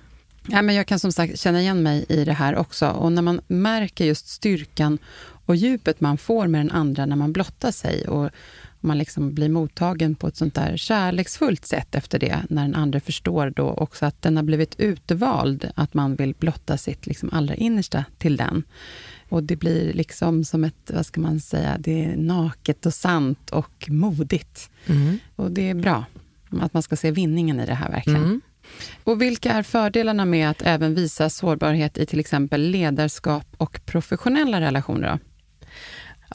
Ja, 0.47 0.61
men 0.61 0.75
jag 0.75 0.87
kan 0.87 0.99
som 0.99 1.11
sagt 1.11 1.39
känna 1.39 1.61
igen 1.61 1.83
mig 1.83 2.05
i 2.09 2.25
det 2.25 2.33
här 2.33 2.55
också. 2.55 2.87
Och 2.87 3.11
när 3.11 3.21
man 3.21 3.41
märker 3.47 4.05
just 4.05 4.27
styrkan 4.27 4.97
och 5.45 5.55
djupet 5.55 6.01
man 6.01 6.17
får 6.17 6.47
med 6.47 6.59
den 6.61 6.71
andra 6.71 7.05
när 7.05 7.15
man 7.15 7.33
blottar 7.33 7.71
sig 7.71 8.07
och 8.07 8.29
man 8.79 8.97
liksom 8.97 9.33
blir 9.33 9.49
mottagen 9.49 10.15
på 10.15 10.27
ett 10.27 10.37
sånt 10.37 10.55
där 10.55 10.77
kärleksfullt 10.77 11.65
sätt 11.65 11.95
efter 11.95 12.19
det, 12.19 12.39
när 12.49 12.61
den 12.61 12.75
andra 12.75 12.99
förstår 12.99 13.49
då 13.55 13.69
också 13.69 14.05
att 14.05 14.21
den 14.21 14.35
har 14.35 14.43
blivit 14.43 14.75
utvald, 14.79 15.71
att 15.75 15.93
man 15.93 16.15
vill 16.15 16.33
blotta 16.39 16.77
sitt 16.77 17.05
liksom 17.07 17.29
allra 17.33 17.55
innersta 17.55 18.05
till 18.17 18.37
den. 18.37 18.63
Och 19.29 19.43
det 19.43 19.55
blir 19.55 19.93
liksom 19.93 20.43
som 20.43 20.63
ett, 20.63 20.91
vad 20.93 21.05
ska 21.05 21.21
man 21.21 21.39
säga, 21.39 21.77
det 21.79 22.05
är 22.05 22.15
naket 22.15 22.85
och 22.85 22.93
sant 22.93 23.49
och 23.49 23.85
modigt. 23.89 24.69
Mm. 24.85 25.19
Och 25.35 25.51
det 25.51 25.69
är 25.69 25.73
bra 25.73 26.05
att 26.61 26.73
man 26.73 26.83
ska 26.83 26.95
se 26.95 27.11
vinningen 27.11 27.59
i 27.59 27.65
det 27.65 27.73
här 27.73 27.91
verkligen. 27.91 28.23
Mm. 28.23 28.41
Och 29.03 29.21
vilka 29.21 29.51
är 29.51 29.63
fördelarna 29.63 30.25
med 30.25 30.49
att 30.49 30.61
även 30.61 30.95
visa 30.95 31.29
sårbarhet 31.29 31.97
i 31.97 32.05
till 32.05 32.19
exempel 32.19 32.61
ledarskap 32.61 33.47
och 33.57 33.81
professionella 33.85 34.61
relationer? 34.61 35.11
Då? 35.11 35.19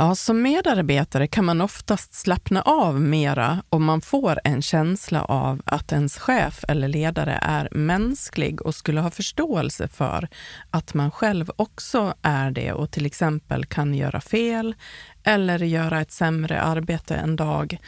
Ja, 0.00 0.14
som 0.14 0.42
medarbetare 0.42 1.26
kan 1.26 1.44
man 1.44 1.60
oftast 1.60 2.14
slappna 2.14 2.62
av 2.62 3.00
mera 3.00 3.62
om 3.68 3.84
man 3.84 4.00
får 4.00 4.40
en 4.44 4.62
känsla 4.62 5.24
av 5.24 5.62
att 5.64 5.92
ens 5.92 6.18
chef 6.18 6.64
eller 6.68 6.88
ledare 6.88 7.38
är 7.42 7.68
mänsklig 7.70 8.62
och 8.62 8.74
skulle 8.74 9.00
ha 9.00 9.10
förståelse 9.10 9.88
för 9.88 10.28
att 10.70 10.94
man 10.94 11.10
själv 11.10 11.50
också 11.56 12.14
är 12.22 12.50
det 12.50 12.72
och 12.72 12.90
till 12.90 13.06
exempel 13.06 13.66
kan 13.66 13.94
göra 13.94 14.20
fel 14.20 14.74
eller 15.22 15.58
göra 15.58 16.00
ett 16.00 16.12
sämre 16.12 16.60
arbete 16.60 17.14
en 17.14 17.36
dag 17.36 17.78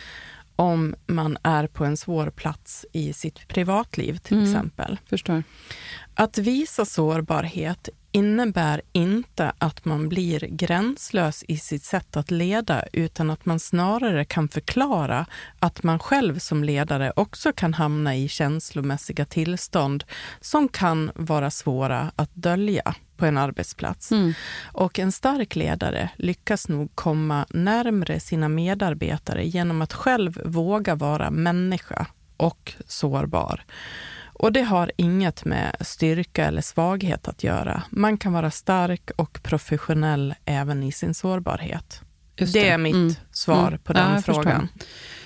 om 0.63 0.95
man 1.07 1.39
är 1.43 1.67
på 1.67 1.85
en 1.85 1.97
svår 1.97 2.31
plats 2.31 2.87
i 2.93 3.13
sitt 3.13 3.49
privatliv 3.49 4.17
till 4.19 4.37
Mm. 4.37 4.49
exempel. 4.49 4.99
Förstår. 5.11 5.43
Att 6.15 6.39
visa 6.39 6.85
sårbarhet 6.85 7.89
innebär 8.13 8.83
inte 8.93 9.53
att 9.59 9.85
man 9.85 10.09
blir 10.09 10.41
gränslös 10.41 11.45
i 11.49 11.57
sitt 11.57 11.85
sätt 11.85 12.17
att 12.17 12.31
leda, 12.31 12.85
utan 12.93 13.31
att 13.31 13.45
man 13.47 13.61
snarare 13.61 14.25
kan 14.25 14.49
förklara 14.49 15.27
att 15.59 15.83
man 15.83 15.99
själv 15.99 16.39
som 16.39 16.65
ledare 16.65 17.13
också 17.17 17.53
kan 17.53 17.75
hamna 17.75 18.17
i 18.17 18.29
känslomässiga 18.29 19.25
tillstånd 19.25 20.05
som 20.41 20.69
kan 20.69 21.11
vara 21.15 21.51
svåra 21.51 22.13
att 22.17 22.31
dölja 22.35 22.95
på 23.23 23.27
en 23.27 23.39
arbetsplats. 23.39 24.13
Mm. 24.13 24.33
Och 24.73 24.99
en 24.99 25.13
stark 25.13 25.57
ledare 25.57 26.11
lyckas 26.17 26.69
nog 26.69 26.95
komma 26.95 27.47
närmre 27.51 28.21
sina 28.21 28.49
medarbetare 28.49 29.45
genom 29.47 29.83
att 29.83 29.93
själv 29.93 30.41
våga 30.45 30.95
vara 30.95 31.31
människa 31.31 32.07
och 32.37 32.73
sårbar. 32.87 33.65
Och 34.33 34.53
det 34.53 34.63
har 34.63 34.93
inget 34.97 35.45
med 35.45 35.77
styrka 35.81 36.45
eller 36.47 36.63
svaghet 36.63 37.29
att 37.29 37.45
göra. 37.45 37.83
Man 37.91 38.19
kan 38.19 38.33
vara 38.33 38.51
stark 38.51 39.11
och 39.17 39.43
professionell 39.43 40.35
även 40.45 40.83
i 40.83 40.93
sin 40.93 41.15
sårbarhet. 41.15 42.01
Just 42.37 42.53
det. 42.53 42.69
är 42.69 42.79
mitt 42.79 42.95
Mm. 42.95 43.15
svar 43.33 43.69
Mm. 43.69 43.79
på 43.81 43.93
den 43.93 44.11
Ja, 44.11 44.17
förstår. 44.17 44.33
frågan. 44.35 44.69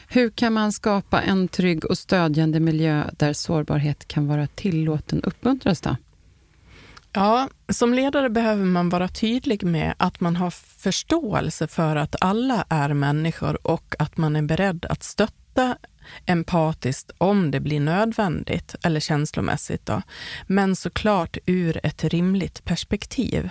Hur 0.09 0.31
kan 0.31 0.53
man 0.53 0.73
skapa 0.73 1.23
en 1.23 1.49
trygg 1.49 1.85
och 1.85 1.99
stödjande 1.99 2.61
miljö 2.61 3.05
där 3.13 3.33
sårbarhet 3.33 4.09
kan 4.09 4.27
vara 4.27 4.47
tillåten 4.47 5.21
och 5.21 5.27
uppmuntras? 5.29 5.81
Då? 5.81 5.97
Ja, 7.17 7.49
som 7.69 7.95
ledare 7.95 8.31
behöver 8.31 8.65
man 8.65 8.89
vara 8.89 9.09
tydlig 9.09 9.65
med 9.65 9.95
att 9.97 10.21
man 10.21 10.37
har 10.37 10.51
förståelse 10.51 11.67
för 11.67 11.97
att 11.97 12.17
alla 12.21 12.65
är 12.69 12.93
människor 12.95 13.67
och 13.67 13.95
att 13.99 14.17
man 14.17 14.37
är 14.37 14.43
beredd 14.43 14.85
att 14.85 15.03
stötta 15.03 15.77
empatiskt 16.27 17.11
om 17.19 17.51
det 17.51 17.61
blir 17.61 17.81
nödvändigt 17.81 18.75
eller 18.83 19.01
känslomässigt. 19.01 19.87
Då. 19.87 20.03
Men 20.47 20.77
såklart 20.77 21.37
ur 21.47 21.81
ett 21.83 22.05
rimligt 22.05 22.65
perspektiv. 22.65 23.51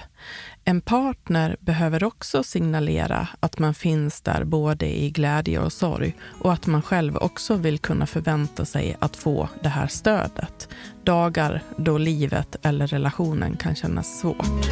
En 0.68 0.82
partner 0.82 1.58
behöver 1.60 2.04
också 2.04 2.44
signalera 2.44 3.28
att 3.40 3.60
man 3.60 3.74
finns 3.74 4.22
där 4.22 4.44
både 4.44 4.86
i 4.86 5.10
glädje 5.10 5.60
och 5.60 5.74
sorg 5.74 6.16
och 6.42 6.54
att 6.54 6.68
man 6.68 6.82
själv 6.82 7.18
också 7.18 7.56
vill 7.56 7.80
kunna 7.80 8.06
förvänta 8.06 8.66
sig 8.66 8.98
att 9.00 9.16
få 9.16 9.50
det 9.64 9.70
här 9.70 9.88
stödet. 9.88 10.70
Dagar 11.04 11.64
då 11.78 11.98
livet 11.98 12.56
eller 12.62 12.88
relationen 12.88 13.58
kan 13.58 13.76
kännas 13.76 14.20
svårt. 14.20 14.72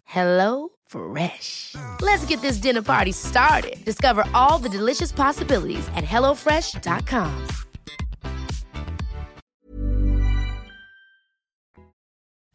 Hello 0.13 0.69
Fresh. 0.89 1.75
Let's 2.01 2.25
get 2.29 2.41
this 2.41 2.61
dinner 2.61 2.81
party 2.81 3.13
started. 3.13 3.85
Discover 3.85 4.23
all 4.33 4.63
the 4.63 4.77
delicious 4.77 5.13
possibilities 5.13 5.87
at 5.87 6.03
hellofresh.com. 6.03 7.47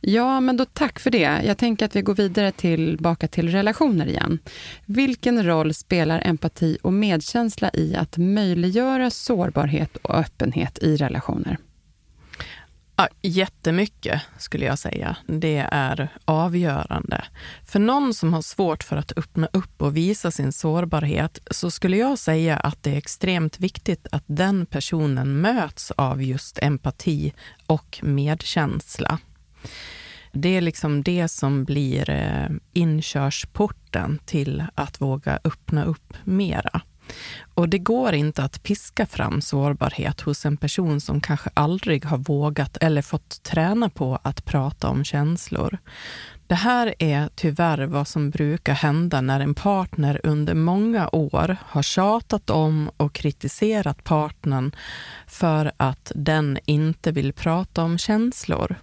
Ja, 0.00 0.40
men 0.40 0.56
då 0.56 0.64
tack 0.64 0.98
för 0.98 1.10
det. 1.10 1.42
Jag 1.44 1.58
tänker 1.58 1.86
att 1.86 1.96
vi 1.96 2.02
går 2.02 2.14
vidare 2.14 2.52
tillbaka 2.52 3.28
till 3.28 3.48
relationer 3.48 4.06
igen. 4.06 4.38
Vilken 4.86 5.46
roll 5.46 5.74
spelar 5.74 6.22
empati 6.24 6.78
och 6.82 6.92
medkänsla 6.92 7.70
i 7.74 7.96
att 7.96 8.16
möjliggöra 8.16 9.10
sårbarhet 9.10 9.96
och 9.96 10.14
öppenhet 10.14 10.78
i 10.78 10.96
relationer? 10.96 11.58
Ja, 12.98 13.08
jättemycket 13.22 14.22
skulle 14.38 14.66
jag 14.66 14.78
säga. 14.78 15.16
Det 15.26 15.66
är 15.70 16.08
avgörande. 16.24 17.24
För 17.64 17.78
någon 17.78 18.14
som 18.14 18.32
har 18.32 18.42
svårt 18.42 18.82
för 18.82 18.96
att 18.96 19.12
öppna 19.18 19.48
upp 19.52 19.82
och 19.82 19.96
visa 19.96 20.30
sin 20.30 20.52
sårbarhet 20.52 21.38
så 21.50 21.70
skulle 21.70 21.96
jag 21.96 22.18
säga 22.18 22.56
att 22.56 22.82
det 22.82 22.90
är 22.90 22.96
extremt 22.96 23.60
viktigt 23.60 24.06
att 24.12 24.24
den 24.26 24.66
personen 24.66 25.40
möts 25.40 25.90
av 25.90 26.22
just 26.22 26.58
empati 26.62 27.32
och 27.66 28.00
medkänsla. 28.02 29.18
Det 30.32 30.48
är 30.48 30.60
liksom 30.60 31.02
det 31.02 31.28
som 31.28 31.64
blir 31.64 32.10
eh, 32.10 32.48
inkörsporten 32.72 34.18
till 34.24 34.64
att 34.74 35.00
våga 35.00 35.38
öppna 35.44 35.84
upp 35.84 36.14
mera. 36.24 36.80
Och 37.54 37.68
det 37.68 37.78
går 37.78 38.14
inte 38.14 38.42
att 38.42 38.62
piska 38.62 39.06
fram 39.06 39.40
sårbarhet 39.40 40.20
hos 40.20 40.46
en 40.46 40.56
person 40.56 41.00
som 41.00 41.20
kanske 41.20 41.50
aldrig 41.54 42.04
har 42.04 42.18
vågat 42.18 42.76
eller 42.80 43.02
fått 43.02 43.42
träna 43.42 43.90
på 43.90 44.18
att 44.22 44.44
prata 44.44 44.88
om 44.88 45.04
känslor. 45.04 45.78
Det 46.46 46.54
här 46.54 46.94
är 46.98 47.28
tyvärr 47.34 47.86
vad 47.86 48.08
som 48.08 48.30
brukar 48.30 48.74
hända 48.74 49.20
när 49.20 49.40
en 49.40 49.54
partner 49.54 50.20
under 50.22 50.54
många 50.54 51.08
år 51.12 51.56
har 51.62 51.82
tjatat 51.82 52.50
om 52.50 52.90
och 52.96 53.12
kritiserat 53.12 54.04
partnern 54.04 54.72
för 55.26 55.72
att 55.76 56.12
den 56.14 56.58
inte 56.64 57.12
vill 57.12 57.32
prata 57.32 57.82
om 57.82 57.98
känslor 57.98 58.76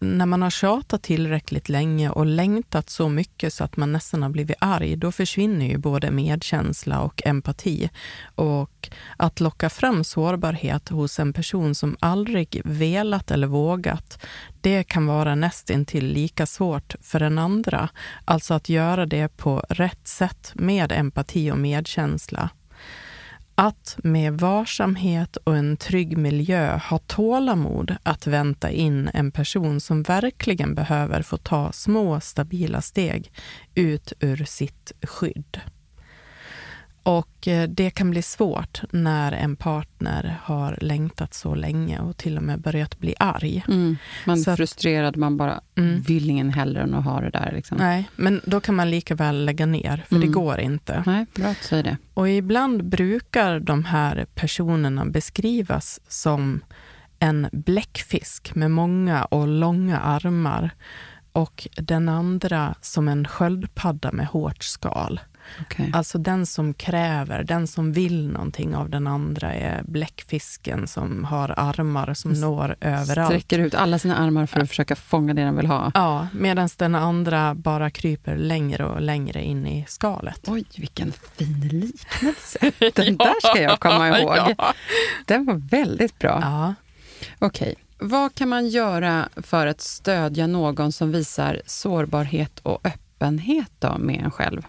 när 0.00 0.26
man 0.26 0.42
har 0.42 0.50
tjatat 0.50 1.02
tillräckligt 1.02 1.68
länge 1.68 2.10
och 2.10 2.26
längtat 2.26 2.90
så 2.90 3.08
mycket 3.08 3.52
så 3.52 3.64
att 3.64 3.76
man 3.76 3.92
nästan 3.92 4.22
har 4.22 4.30
blivit 4.30 4.56
arg, 4.60 4.96
då 4.96 5.12
försvinner 5.12 5.66
ju 5.66 5.78
både 5.78 6.10
medkänsla 6.10 7.00
och 7.00 7.22
empati. 7.24 7.90
Och 8.34 8.90
att 9.16 9.40
locka 9.40 9.70
fram 9.70 10.04
sårbarhet 10.04 10.88
hos 10.88 11.18
en 11.18 11.32
person 11.32 11.74
som 11.74 11.96
aldrig 12.00 12.62
velat 12.64 13.30
eller 13.30 13.46
vågat, 13.46 14.24
det 14.60 14.84
kan 14.84 15.06
vara 15.06 15.34
nästintill 15.34 16.06
lika 16.06 16.46
svårt 16.46 16.94
för 17.00 17.20
den 17.20 17.38
andra. 17.38 17.88
Alltså 18.24 18.54
att 18.54 18.68
göra 18.68 19.06
det 19.06 19.36
på 19.36 19.64
rätt 19.68 20.08
sätt 20.08 20.52
med 20.54 20.92
empati 20.92 21.50
och 21.50 21.58
medkänsla. 21.58 22.50
Att 23.60 23.98
med 24.02 24.32
varsamhet 24.32 25.36
och 25.36 25.56
en 25.56 25.76
trygg 25.76 26.18
miljö 26.18 26.76
ha 26.76 26.98
tålamod 26.98 27.96
att 28.02 28.26
vänta 28.26 28.70
in 28.70 29.10
en 29.14 29.30
person 29.30 29.80
som 29.80 30.02
verkligen 30.02 30.74
behöver 30.74 31.22
få 31.22 31.36
ta 31.36 31.72
små 31.72 32.20
stabila 32.20 32.80
steg 32.80 33.32
ut 33.74 34.12
ur 34.20 34.44
sitt 34.44 34.92
skydd. 35.02 35.60
Och 37.08 37.48
eh, 37.48 37.68
det 37.68 37.90
kan 37.90 38.10
bli 38.10 38.22
svårt 38.22 38.80
när 38.90 39.32
en 39.32 39.56
partner 39.56 40.38
har 40.42 40.78
längtat 40.80 41.34
så 41.34 41.54
länge 41.54 41.98
och 42.00 42.16
till 42.16 42.36
och 42.36 42.42
med 42.42 42.60
börjat 42.60 42.98
bli 42.98 43.14
arg. 43.18 43.64
Mm. 43.68 43.96
Man 44.26 44.38
är 44.38 44.48
att- 44.48 44.56
frustrerad, 44.56 45.16
man 45.16 45.36
bara 45.36 45.60
Mm. 45.76 46.00
vill 46.00 46.30
ingen 46.30 46.50
hellre 46.50 46.82
än 46.82 46.94
att 46.94 47.04
ha 47.04 47.20
det 47.20 47.30
där. 47.30 47.52
Liksom. 47.52 47.78
Nej, 47.78 48.08
men 48.16 48.40
då 48.44 48.60
kan 48.60 48.74
man 48.74 48.90
lika 48.90 49.14
väl 49.14 49.44
lägga 49.44 49.66
ner, 49.66 50.04
för 50.08 50.14
det 50.16 50.22
Mm. 50.26 50.32
går 50.32 50.60
inte. 50.60 51.02
Nej, 51.06 51.26
bra 51.34 51.46
att 51.46 51.56
säger 51.62 51.82
det. 51.82 51.96
Och 52.14 52.28
ibland 52.28 52.84
brukar 52.84 53.60
de 53.60 53.84
här 53.84 54.26
personerna 54.34 55.04
beskrivas 55.04 56.00
som 56.08 56.60
en 57.18 57.48
bläckfisk 57.52 58.54
med 58.54 58.70
många 58.70 59.24
och 59.24 59.48
långa 59.48 59.98
armar 59.98 60.70
och 61.32 61.68
den 61.76 62.08
andra 62.08 62.74
som 62.80 63.08
en 63.08 63.28
sköldpadda 63.28 64.12
med 64.12 64.26
hårt 64.26 64.62
skal. 64.64 65.20
Okej. 65.60 65.90
Alltså 65.94 66.18
den 66.18 66.46
som 66.46 66.74
kräver, 66.74 67.44
den 67.44 67.66
som 67.66 67.92
vill 67.92 68.28
någonting 68.28 68.74
av 68.74 68.90
den 68.90 69.06
andra 69.06 69.54
är 69.54 69.82
bläckfisken 69.82 70.86
som 70.86 71.24
har 71.24 71.54
armar 71.56 72.14
som 72.14 72.32
når 72.32 72.76
överallt. 72.80 73.28
Sträcker 73.30 73.58
ut 73.58 73.74
alla 73.74 73.98
sina 73.98 74.16
armar 74.16 74.46
för 74.46 74.60
att 74.60 74.68
försöka 74.68 74.96
fånga 74.96 75.34
det 75.34 75.42
den 75.42 75.56
vill 75.56 75.66
ha. 75.66 75.90
Ja, 75.94 76.28
medan 76.32 76.68
den 76.76 76.94
andra 76.94 77.54
bara 77.54 77.90
kryper 77.90 78.36
längre 78.36 78.84
och 78.84 79.00
längre 79.00 79.44
in 79.44 79.66
i 79.66 79.84
skalet. 79.88 80.40
Oj, 80.46 80.64
vilken 80.76 81.12
fin 81.12 81.60
liknelse. 81.60 82.58
Den 82.94 83.16
där 83.16 83.50
ska 83.50 83.62
jag 83.62 83.80
komma 83.80 84.18
ihåg. 84.18 84.36
Ja. 84.36 84.74
Den 85.26 85.44
var 85.44 85.54
väldigt 85.54 86.18
bra. 86.18 86.38
Ja. 86.42 86.74
Okej. 87.38 87.74
Vad 87.98 88.34
kan 88.34 88.48
man 88.48 88.68
göra 88.68 89.28
för 89.36 89.66
att 89.66 89.80
stödja 89.80 90.46
någon 90.46 90.92
som 90.92 91.12
visar 91.12 91.62
sårbarhet 91.66 92.58
och 92.58 92.86
öppenhet 92.86 93.72
då 93.78 93.98
med 93.98 94.24
en 94.24 94.30
själv? 94.30 94.62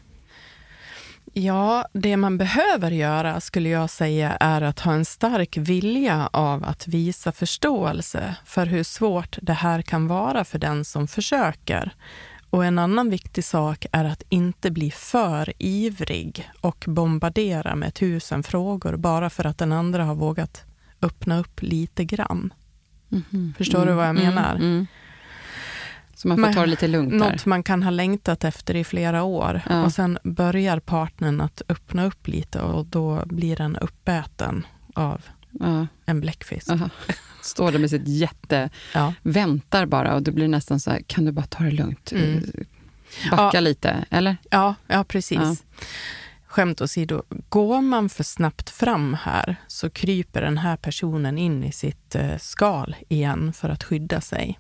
Ja, 1.34 1.86
det 1.94 2.18
man 2.18 2.38
behöver 2.38 2.92
göra 2.92 3.42
skulle 3.42 3.70
jag 3.70 3.90
säga 3.90 4.38
är 4.40 4.62
att 4.62 4.80
ha 4.80 4.94
en 4.94 5.06
stark 5.06 5.58
vilja 5.58 6.30
av 6.34 6.64
att 6.64 6.88
visa 6.88 7.32
förståelse 7.32 8.36
för 8.46 8.66
hur 8.66 8.84
svårt 8.84 9.38
det 9.42 9.54
här 9.54 9.82
kan 9.82 10.08
vara 10.08 10.44
för 10.44 10.60
den 10.60 10.86
som 10.86 11.08
försöker. 11.08 11.94
Och 12.50 12.66
en 12.66 12.80
annan 12.80 13.10
viktig 13.10 13.44
sak 13.44 13.86
är 13.92 14.06
att 14.06 14.24
inte 14.30 14.72
bli 14.72 14.92
för 14.92 15.54
ivrig 15.58 16.50
och 16.62 16.86
bombardera 16.88 17.76
med 17.76 17.94
tusen 17.94 18.44
frågor 18.44 18.98
bara 18.98 19.30
för 19.30 19.46
att 19.46 19.58
den 19.58 19.72
andra 19.72 20.04
har 20.04 20.16
vågat 20.16 20.64
öppna 21.02 21.40
upp 21.40 21.62
lite 21.62 22.06
grann. 22.06 22.54
Förstår 23.58 23.86
du 23.86 23.92
vad 23.92 24.08
jag 24.08 24.16
menar? 24.16 24.56
Mm, 24.56 24.68
mm. 24.68 24.88
Så 26.22 26.28
man 26.28 26.38
får 26.38 26.42
Men 26.42 26.54
ta 26.54 26.62
det 26.62 26.68
lite 26.68 26.88
lugnt 26.88 27.12
där. 27.12 27.18
Något 27.32 27.46
man 27.46 27.64
kan 27.64 27.84
ha 27.84 27.92
längtat 27.92 28.44
efter 28.44 28.76
i 28.76 28.84
flera 28.84 29.24
år. 29.24 29.62
Ja. 29.70 29.84
Och 29.84 29.92
sen 29.94 30.18
börjar 30.24 30.80
partnern 30.80 31.42
att 31.42 31.62
öppna 31.70 32.06
upp 32.06 32.28
lite 32.28 32.62
och 32.62 32.86
då 32.86 33.24
blir 33.26 33.56
den 33.56 33.76
uppäten 33.76 34.68
av 34.94 35.22
Ja, 35.52 35.88
en 36.06 36.20
bläckfisk. 36.22 36.70
aha. 36.70 36.90
Står 37.42 37.72
där 37.72 37.80
med 37.80 37.90
sitt 37.90 38.08
jätte... 38.08 38.70
Ja. 38.94 39.14
Väntar 39.22 39.86
bara 39.86 40.16
och 40.16 40.24
det 40.24 40.32
blir 40.32 40.48
nästan 40.48 40.80
så 40.80 40.92
här, 40.92 41.02
kan 41.08 41.26
du 41.26 41.32
bara 41.32 41.46
ta 41.46 41.64
det 41.64 41.72
lugnt? 41.72 42.12
Mm. 42.12 42.44
Backa 43.32 43.58
Ja. 43.58 43.60
lite, 43.60 44.06
eller? 44.10 44.38
Ja, 44.52 44.76
ja, 44.88 45.04
precis. 45.04 45.64
Skämt 46.48 46.82
åsido, 46.82 47.24
går 47.50 47.82
man 47.82 48.10
för 48.10 48.24
snabbt 48.24 48.70
fram 48.70 49.14
här 49.22 49.56
så 49.68 49.90
kryper 49.90 50.42
den 50.42 50.58
här 50.58 50.78
personen 50.78 51.38
in 51.38 51.64
i 51.64 51.72
sitt 51.72 52.16
eh, 52.16 52.38
skal 52.38 52.96
igen 53.10 53.54
för 53.54 53.70
att 53.70 53.84
skydda 53.84 54.22
sig. 54.22 54.60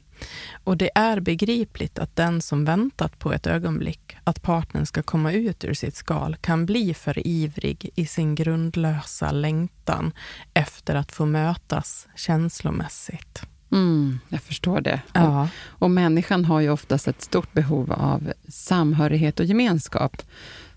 Och 0.63 0.77
det 0.77 0.89
är 0.95 1.19
begripligt 1.19 1.99
att 1.99 2.15
den 2.15 2.41
som 2.41 2.65
väntat 2.65 3.19
på 3.19 3.33
ett 3.33 3.47
ögonblick 3.47 4.17
att 4.23 4.41
partnern 4.41 4.85
ska 4.85 5.03
komma 5.03 5.31
ut 5.31 5.63
ur 5.63 5.73
sitt 5.73 5.95
skal 5.95 6.35
kan 6.35 6.65
bli 6.65 6.93
för 6.93 7.27
ivrig 7.27 7.89
i 7.95 8.05
sin 8.05 8.35
grundlösa 8.35 9.31
längtan 9.31 10.13
efter 10.53 10.95
att 10.95 11.11
få 11.11 11.25
mötas 11.25 12.07
känslomässigt. 12.15 13.41
Mm, 13.71 14.19
jag 14.29 14.41
förstår 14.41 14.81
det. 14.81 15.01
Och, 15.07 15.19
Ja. 15.19 15.47
och 15.67 15.91
människan 15.91 16.45
har 16.45 16.59
ju 16.59 16.69
oftast 16.69 17.07
ett 17.07 17.21
stort 17.21 17.53
behov 17.53 17.91
av 17.91 18.33
samhörighet 18.47 19.39
och 19.39 19.45
gemenskap. 19.45 20.21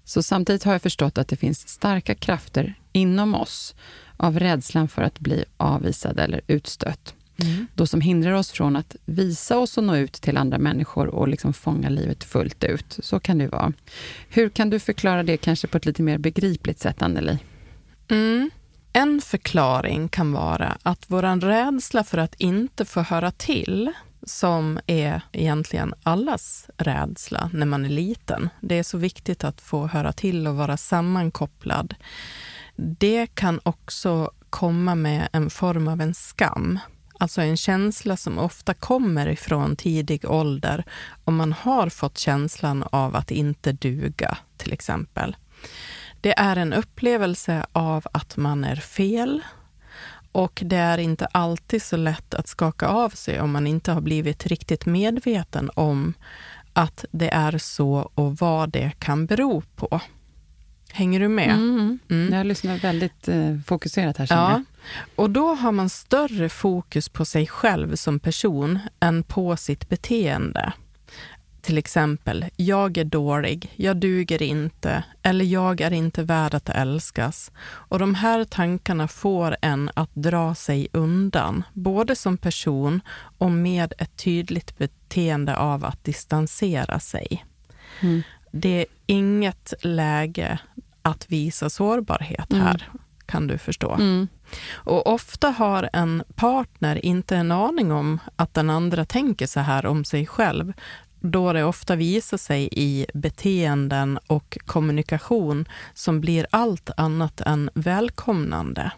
Så 0.04 0.22
samtidigt 0.22 0.64
har 0.64 0.72
jag 0.72 0.82
förstått 0.82 1.18
att 1.18 1.28
det 1.28 1.36
finns 1.36 1.68
starka 1.68 2.14
krafter 2.14 2.74
inom 2.92 3.34
oss 3.34 3.74
av 4.16 4.38
rädslan 4.38 4.88
för 4.88 5.02
att 5.02 5.18
bli 5.20 5.44
avvisad 5.56 6.18
eller 6.18 6.40
utstött. 6.46 7.14
Mm. 7.36 7.66
Då 7.74 7.86
som 7.86 8.00
hindrar 8.00 8.32
oss 8.32 8.50
från 8.50 8.76
att 8.76 8.96
visa 9.04 9.58
oss 9.58 9.78
och 9.78 9.84
nå 9.84 9.96
ut 9.96 10.12
till 10.12 10.36
andra 10.36 10.58
människor 10.58 11.06
och 11.06 11.28
liksom 11.28 11.52
fånga 11.52 11.88
livet 11.88 12.24
fullt 12.24 12.64
ut. 12.64 12.98
Så 13.02 13.20
kan 13.20 13.38
det 13.38 13.48
vara. 13.48 13.72
Hur 14.28 14.48
kan 14.48 14.70
du 14.70 14.78
förklara 14.78 15.22
det 15.22 15.36
kanske 15.36 15.66
på 15.66 15.76
ett 15.76 15.86
lite 15.86 16.02
mer 16.02 16.18
begripligt 16.18 16.80
sätt, 16.80 17.02
Anneli? 17.02 17.38
Mm. 18.08 18.50
En 18.92 19.20
förklaring 19.20 20.08
kan 20.08 20.32
vara 20.32 20.76
att 20.82 21.04
vår 21.06 21.40
rädsla 21.40 22.04
för 22.04 22.18
att 22.18 22.34
inte 22.34 22.84
få 22.84 23.00
höra 23.00 23.30
till, 23.30 23.92
som 24.22 24.80
är 24.86 25.22
egentligen 25.32 25.94
allas 26.02 26.70
rädsla 26.76 27.50
när 27.52 27.66
man 27.66 27.84
är 27.84 27.88
liten. 27.88 28.48
Det 28.60 28.78
är 28.78 28.82
så 28.82 28.98
viktigt 28.98 29.44
att 29.44 29.60
få 29.60 29.86
höra 29.86 30.12
till 30.12 30.46
och 30.46 30.56
vara 30.56 30.76
sammankopplad. 30.76 31.94
Det 32.76 33.26
kan 33.34 33.60
också 33.62 34.30
komma 34.50 34.94
med 34.94 35.28
en 35.32 35.50
form 35.50 35.88
av 35.88 36.00
en 36.00 36.14
skam. 36.14 36.78
Alltså 37.22 37.40
en 37.40 37.56
känsla 37.56 38.16
som 38.16 38.38
ofta 38.38 38.74
kommer 38.74 39.28
ifrån 39.28 39.76
tidig 39.76 40.30
ålder 40.30 40.84
om 41.24 41.36
man 41.36 41.52
har 41.52 41.88
fått 41.88 42.18
känslan 42.18 42.84
av 42.90 43.16
att 43.16 43.30
inte 43.30 43.72
duga, 43.72 44.38
till 44.56 44.72
exempel. 44.72 45.36
Det 46.20 46.38
är 46.38 46.56
en 46.56 46.72
upplevelse 46.72 47.66
av 47.72 48.06
att 48.12 48.36
man 48.36 48.64
är 48.64 48.76
fel 48.76 49.42
och 50.32 50.62
det 50.64 50.76
är 50.76 50.98
inte 50.98 51.26
alltid 51.26 51.82
så 51.82 51.96
lätt 51.96 52.34
att 52.34 52.48
skaka 52.48 52.88
av 52.88 53.10
sig 53.10 53.40
om 53.40 53.52
man 53.52 53.66
inte 53.66 53.92
har 53.92 54.00
blivit 54.00 54.46
riktigt 54.46 54.86
medveten 54.86 55.70
om 55.74 56.14
att 56.72 57.04
det 57.10 57.28
är 57.28 57.58
så 57.58 58.10
och 58.14 58.36
vad 58.36 58.70
det 58.70 58.92
kan 58.98 59.26
bero 59.26 59.62
på. 59.76 60.00
Hänger 60.92 61.20
du 61.20 61.28
med? 61.28 61.50
Mm. 61.50 61.98
Mm. 62.10 62.34
Jag 62.34 62.46
lyssnar 62.46 62.78
väldigt 62.78 63.28
eh, 63.28 63.58
fokuserat 63.66 64.16
här, 64.16 64.26
Ja. 64.30 64.62
Och 65.16 65.30
då 65.30 65.54
har 65.54 65.72
man 65.72 65.88
större 65.88 66.48
fokus 66.48 67.08
på 67.08 67.24
sig 67.24 67.46
själv 67.46 67.96
som 67.96 68.20
person 68.20 68.78
än 69.00 69.22
på 69.22 69.56
sitt 69.56 69.88
beteende. 69.88 70.72
Till 71.62 71.78
exempel, 71.78 72.44
jag 72.56 72.98
är 72.98 73.04
dålig, 73.04 73.72
jag 73.76 73.96
duger 73.96 74.42
inte, 74.42 75.04
eller 75.22 75.44
jag 75.44 75.80
är 75.80 75.92
inte 75.92 76.22
värd 76.22 76.54
att 76.54 76.68
älskas. 76.68 77.52
Och 77.64 77.98
de 77.98 78.14
här 78.14 78.44
tankarna 78.44 79.08
får 79.08 79.56
en 79.62 79.90
att 79.94 80.10
dra 80.14 80.54
sig 80.54 80.88
undan, 80.92 81.64
både 81.72 82.16
som 82.16 82.36
person 82.36 83.00
och 83.38 83.50
med 83.50 83.92
ett 83.98 84.16
tydligt 84.16 84.78
beteende 84.78 85.56
av 85.56 85.84
att 85.84 86.04
distansera 86.04 87.00
sig. 87.00 87.44
Mm. 88.00 88.22
Det 88.52 88.80
är 88.80 88.86
inget 89.06 89.74
läge 89.82 90.58
att 91.02 91.30
visa 91.32 91.70
sårbarhet 91.70 92.52
här, 92.52 92.88
kan 93.32 93.46
du 93.46 93.58
förstå. 93.58 93.94
Mm. 93.94 94.28
Och 94.74 95.06
ofta 95.06 95.50
har 95.50 95.90
en 95.92 96.22
partner 96.34 97.04
inte 97.04 97.36
en 97.36 97.52
aning 97.52 97.92
om 97.92 98.18
att 98.36 98.54
den 98.54 98.70
andra 98.70 99.04
tänker 99.04 99.46
så 99.46 99.60
här 99.60 99.86
om 99.86 100.04
sig 100.04 100.26
själv, 100.26 100.72
då 101.20 101.52
det 101.52 101.64
ofta 101.64 101.96
visar 101.96 102.36
sig 102.36 102.68
i 102.72 103.06
beteenden 103.14 104.18
och 104.26 104.58
kommunikation 104.66 105.68
som 105.94 106.20
blir 106.20 106.46
allt 106.50 106.90
annat 106.96 107.40
än 107.40 107.70
välkomnande. 107.74 108.92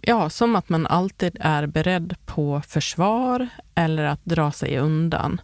Ja, 0.00 0.30
som 0.30 0.56
att 0.56 0.68
man 0.68 0.86
alltid 0.86 1.36
är 1.40 1.66
beredd 1.66 2.16
på 2.26 2.62
försvar 2.68 3.48
eller 3.74 4.04
att 4.04 4.24
dra 4.24 4.52
sig 4.52 4.78
undan. 4.78 5.40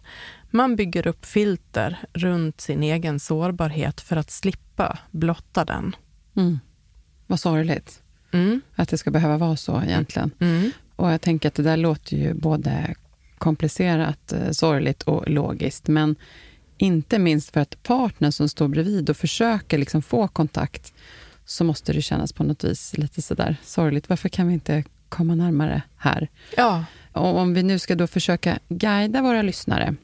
Man 0.51 0.75
bygger 0.75 1.07
upp 1.07 1.25
filter 1.25 1.97
runt 2.13 2.61
sin 2.61 2.83
egen 2.83 3.19
sårbarhet 3.19 4.01
för 4.01 4.15
att 4.15 4.31
slippa 4.31 4.99
blotta 5.11 5.65
den. 5.65 5.95
Mm. 6.35 6.59
Vad 7.31 7.39
sorgligt 7.39 8.01
Mm, 8.33 8.61
att 8.75 8.89
det 8.89 8.97
ska 8.97 9.11
behöva 9.11 9.37
vara 9.37 9.55
så 9.55 9.81
egentligen. 9.81 10.31
mm, 10.39 10.71
Och 10.95 11.11
jag 11.11 11.21
tänker 11.21 11.47
att 11.47 11.55
det 11.55 11.63
där 11.63 11.77
låter 11.77 12.17
ju 12.17 12.33
både 12.33 12.95
komplicerat, 13.37 14.33
eh, 14.33 14.51
sorgligt 14.51 15.03
och 15.03 15.29
logiskt. 15.29 15.87
Men 15.87 16.15
inte 16.77 17.19
minst 17.19 17.49
för 17.53 17.59
att 17.61 17.83
partnern 17.83 18.31
som 18.31 18.49
står 18.49 18.67
bredvid 18.67 19.09
och 19.09 19.17
försöker 19.17 19.77
liksom 19.77 20.01
få 20.01 20.27
kontakt, 20.27 20.93
så 21.45 21.63
måste 21.63 21.93
det 21.93 22.01
kännas 22.01 22.33
på 22.33 22.43
något 22.43 22.63
vis 22.63 22.97
lite 22.97 23.21
sådär 23.21 23.55
sorgligt. 23.63 24.09
Varför 24.09 24.29
kan 24.29 24.47
vi 24.47 24.53
inte 24.53 24.83
komma 25.09 25.35
närmare 25.35 25.81
här? 25.97 26.27
ja. 26.57 26.85
Och 27.13 27.37
om 27.37 27.53
vi 27.53 27.63
nu 27.63 27.79
ska 27.79 27.95
då 27.95 28.07
försöka 28.07 28.59
guida 28.69 29.21
våra 29.21 29.41
lyssnare, 29.41 29.95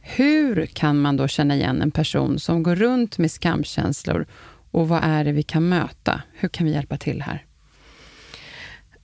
hur 0.00 0.66
kan 0.66 1.00
man 1.00 1.16
då 1.16 1.28
känna 1.28 1.54
igen 1.56 1.82
en 1.82 1.90
person 1.90 2.38
som 2.38 2.62
går 2.62 2.76
runt 2.76 3.18
med 3.18 3.30
skamkänslor 3.30 4.26
och 4.74 4.88
vad 4.88 5.04
är 5.04 5.24
det 5.24 5.32
vi 5.32 5.42
kan 5.42 5.68
möta? 5.68 6.22
Hur 6.32 6.48
kan 6.48 6.66
vi 6.66 6.72
hjälpa 6.72 6.96
till 6.96 7.22
här? 7.22 7.44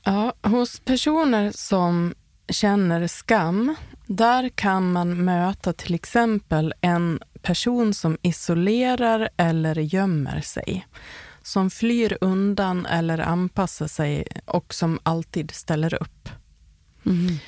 Ja, 0.05 0.33
hos 0.43 0.81
personer 0.81 1.53
som 1.55 2.15
känner 2.49 3.07
skam, 3.07 3.75
där 4.07 4.49
kan 4.49 4.93
man 4.93 5.25
möta 5.25 5.73
till 5.73 5.95
exempel 5.95 6.75
en 6.81 7.21
person 7.43 7.95
som 7.95 8.19
isolerar 8.23 9.29
eller 9.37 9.77
gömmer 9.77 10.41
sig. 10.41 10.87
som 11.43 11.71
flyr 11.71 12.19
undan 12.21 12.87
eller 12.87 13.19
anpassar 13.19 13.87
sig 13.87 14.27
och 14.45 14.75
som 14.75 14.99
alltid 15.03 15.51
ställer 15.51 16.03
upp. 16.03 16.29
Mm. 17.07 17.39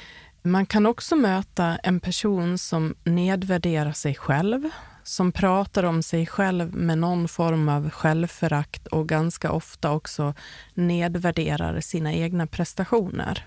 Man 0.42 0.66
kan 0.66 0.86
också 0.86 1.16
möta 1.16 1.76
en 1.76 2.00
person 2.00 2.58
som 2.58 2.94
nedvärderar 3.04 3.92
sig 3.92 4.14
själv, 4.14 4.68
som 5.02 5.32
pratar 5.32 5.82
om 5.82 6.02
sig 6.02 6.26
själv 6.26 6.74
med 6.74 6.98
någon 6.98 7.28
form 7.28 7.68
av 7.68 7.90
självförakt 7.90 8.86
och 8.86 9.08
ganska 9.08 9.52
ofta 9.52 9.92
också 9.92 10.34
nedvärderar 10.74 11.80
sina 11.80 12.12
egna 12.12 12.46
prestationer. 12.46 13.46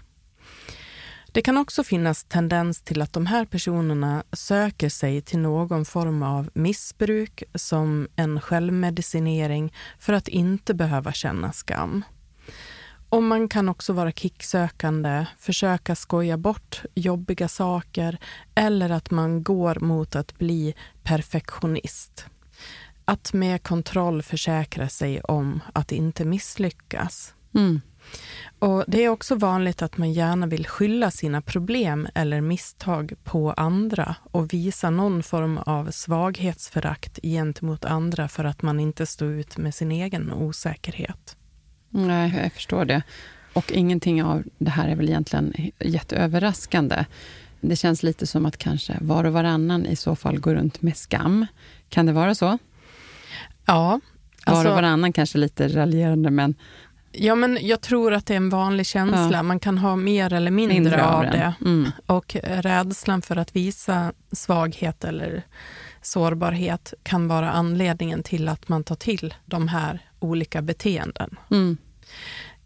Det 1.32 1.42
kan 1.42 1.58
också 1.58 1.84
finnas 1.84 2.24
tendens 2.24 2.82
till 2.82 3.02
att 3.02 3.14
de 3.14 3.26
här 3.26 3.46
personerna 3.46 4.24
söker 4.32 4.90
sig 4.90 5.22
till 5.22 5.40
någon 5.40 5.86
form 5.86 6.24
av 6.24 6.50
missbruk 6.54 7.44
som 7.56 8.08
en 8.16 8.42
självmedicinering 8.42 9.74
för 10.00 10.14
att 10.14 10.28
inte 10.28 10.74
behöva 10.74 11.14
känna 11.14 11.52
skam. 11.52 12.04
Och 13.10 13.24
man 13.24 13.48
kan 13.48 13.70
också 13.70 13.94
vara 13.94 14.12
kicksökande, 14.12 15.26
försöka 15.40 15.96
skoja 15.96 16.38
bort 16.38 16.82
jobbiga 16.96 17.48
saker 17.48 18.18
eller 18.56 18.90
att 18.90 19.12
man 19.12 19.44
går 19.44 19.78
mot 19.80 20.16
att 20.16 20.38
bli 20.38 20.76
perfektionist. 21.04 22.26
Att 23.06 23.34
med 23.34 23.64
kontroll 23.64 24.22
försäkra 24.24 24.90
sig 24.90 25.22
om 25.22 25.62
att 25.74 25.92
inte 25.92 26.26
misslyckas. 26.26 27.34
Mm. 27.56 27.82
Och 28.60 28.84
Det 28.88 29.04
är 29.04 29.10
också 29.10 29.36
vanligt 29.36 29.82
att 29.82 29.98
man 29.98 30.14
gärna 30.14 30.48
vill 30.48 30.68
skylla 30.68 31.12
sina 31.12 31.42
problem 31.42 32.08
eller 32.16 32.42
misstag 32.42 33.14
på 33.24 33.52
andra 33.52 34.16
och 34.32 34.54
visa 34.54 34.90
någon 34.90 35.24
form 35.24 35.58
av 35.58 35.92
svaghetsförakt 35.92 37.20
gentemot 37.24 37.86
andra 37.86 38.28
för 38.28 38.44
att 38.44 38.62
man 38.62 38.80
inte 38.80 39.06
står 39.06 39.28
ut 39.28 39.58
med 39.58 39.76
sin 39.76 39.92
egen 39.92 40.32
osäkerhet. 40.34 41.38
Nej, 41.96 42.40
jag 42.44 42.54
förstår 42.54 42.86
det. 42.86 43.02
Och 43.54 43.72
ingenting 43.72 44.24
av 44.24 44.44
det 44.58 44.72
här 44.72 44.88
är 44.88 44.96
väl 44.96 45.10
egentligen 45.10 45.54
jätteöverraskande. 45.80 47.06
Det 47.62 47.76
känns 47.76 48.04
lite 48.04 48.28
som 48.28 48.46
att 48.46 48.58
kanske 48.58 48.98
var 49.02 49.24
och 49.24 49.34
varannan 49.34 49.86
i 49.86 49.96
så 49.96 50.16
fall 50.16 50.40
går 50.40 50.56
runt 50.56 50.82
med 50.82 50.98
skam. 50.98 51.46
Kan 51.90 52.06
det 52.06 52.14
vara 52.14 52.36
så? 52.36 52.58
Ja. 53.66 54.00
Var 54.46 54.54
Alltså, 54.54 54.70
och 54.70 54.76
varannan 54.76 55.14
kanske 55.14 55.38
lite 55.38 55.68
raljerande, 55.68 56.30
men 56.32 56.56
ja, 57.12 57.36
men 57.36 57.58
jag 57.62 57.82
tror 57.82 58.14
att 58.14 58.26
det 58.26 58.34
är 58.34 58.38
en 58.38 58.50
vanlig 58.50 58.86
känsla. 58.86 59.38
Ja. 59.38 59.44
Man 59.44 59.60
kan 59.60 59.78
ha 59.78 59.96
mer 59.96 60.34
eller 60.34 60.52
mindre, 60.52 60.74
mindre 60.74 61.06
av 61.06 61.24
den. 61.24 61.32
det. 61.32 61.54
Mm. 61.62 61.92
Och 62.06 62.36
rädslan 62.44 63.22
för 63.22 63.36
att 63.36 63.56
visa 63.56 64.14
svaghet 64.32 65.04
eller 65.04 65.44
sårbarhet 66.02 66.94
kan 67.04 67.28
vara 67.28 67.52
anledningen 67.52 68.24
till 68.24 68.50
att 68.50 68.68
man 68.68 68.84
tar 68.84 68.96
till 68.96 69.34
de 69.46 69.68
här 69.68 70.00
olika 70.20 70.62
beteenden. 70.62 71.38
Mm. 71.52 71.78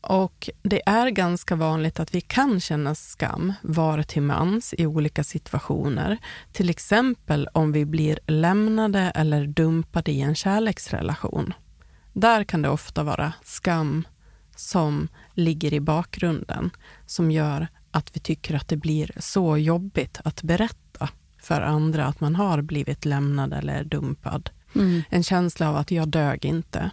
Och 0.01 0.49
det 0.61 0.81
är 0.85 1.09
ganska 1.09 1.55
vanligt 1.55 1.99
att 1.99 2.15
vi 2.15 2.21
kan 2.21 2.59
känna 2.59 2.95
skam 2.95 3.53
var 3.61 4.03
till 4.03 4.21
mans 4.21 4.73
i 4.77 4.85
olika 4.85 5.23
situationer. 5.23 6.17
Till 6.51 6.69
exempel 6.69 7.47
om 7.53 7.71
vi 7.71 7.85
blir 7.85 8.19
lämnade 8.27 8.99
eller 8.99 9.47
dumpade 9.47 10.11
i 10.11 10.21
en 10.21 10.35
kärleksrelation. 10.35 11.53
Där 12.13 12.43
kan 12.43 12.61
det 12.61 12.69
ofta 12.69 13.03
vara 13.03 13.33
skam 13.43 14.07
som 14.55 15.07
ligger 15.33 15.73
i 15.73 15.79
bakgrunden 15.79 16.69
som 17.05 17.31
gör 17.31 17.67
att 17.91 18.15
vi 18.15 18.19
tycker 18.19 18.55
att 18.55 18.67
det 18.67 18.77
blir 18.77 19.11
så 19.17 19.57
jobbigt 19.57 20.19
att 20.23 20.43
berätta 20.43 21.09
för 21.41 21.61
andra 21.61 22.05
att 22.05 22.19
man 22.19 22.35
har 22.35 22.61
blivit 22.61 23.05
lämnad 23.05 23.53
eller 23.53 23.83
dumpad. 23.83 24.49
Mm. 24.75 25.01
En 25.09 25.23
känsla 25.23 25.69
av 25.69 25.75
att 25.75 25.91
jag 25.91 26.07
dög 26.07 26.45
inte. 26.45 26.91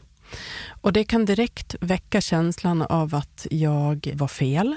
Och 0.80 0.92
det 0.92 1.04
kan 1.04 1.24
direkt 1.24 1.74
väcka 1.80 2.20
känslan 2.20 2.82
av 2.82 3.14
att 3.14 3.46
jag 3.50 4.10
var 4.14 4.28
fel. 4.28 4.76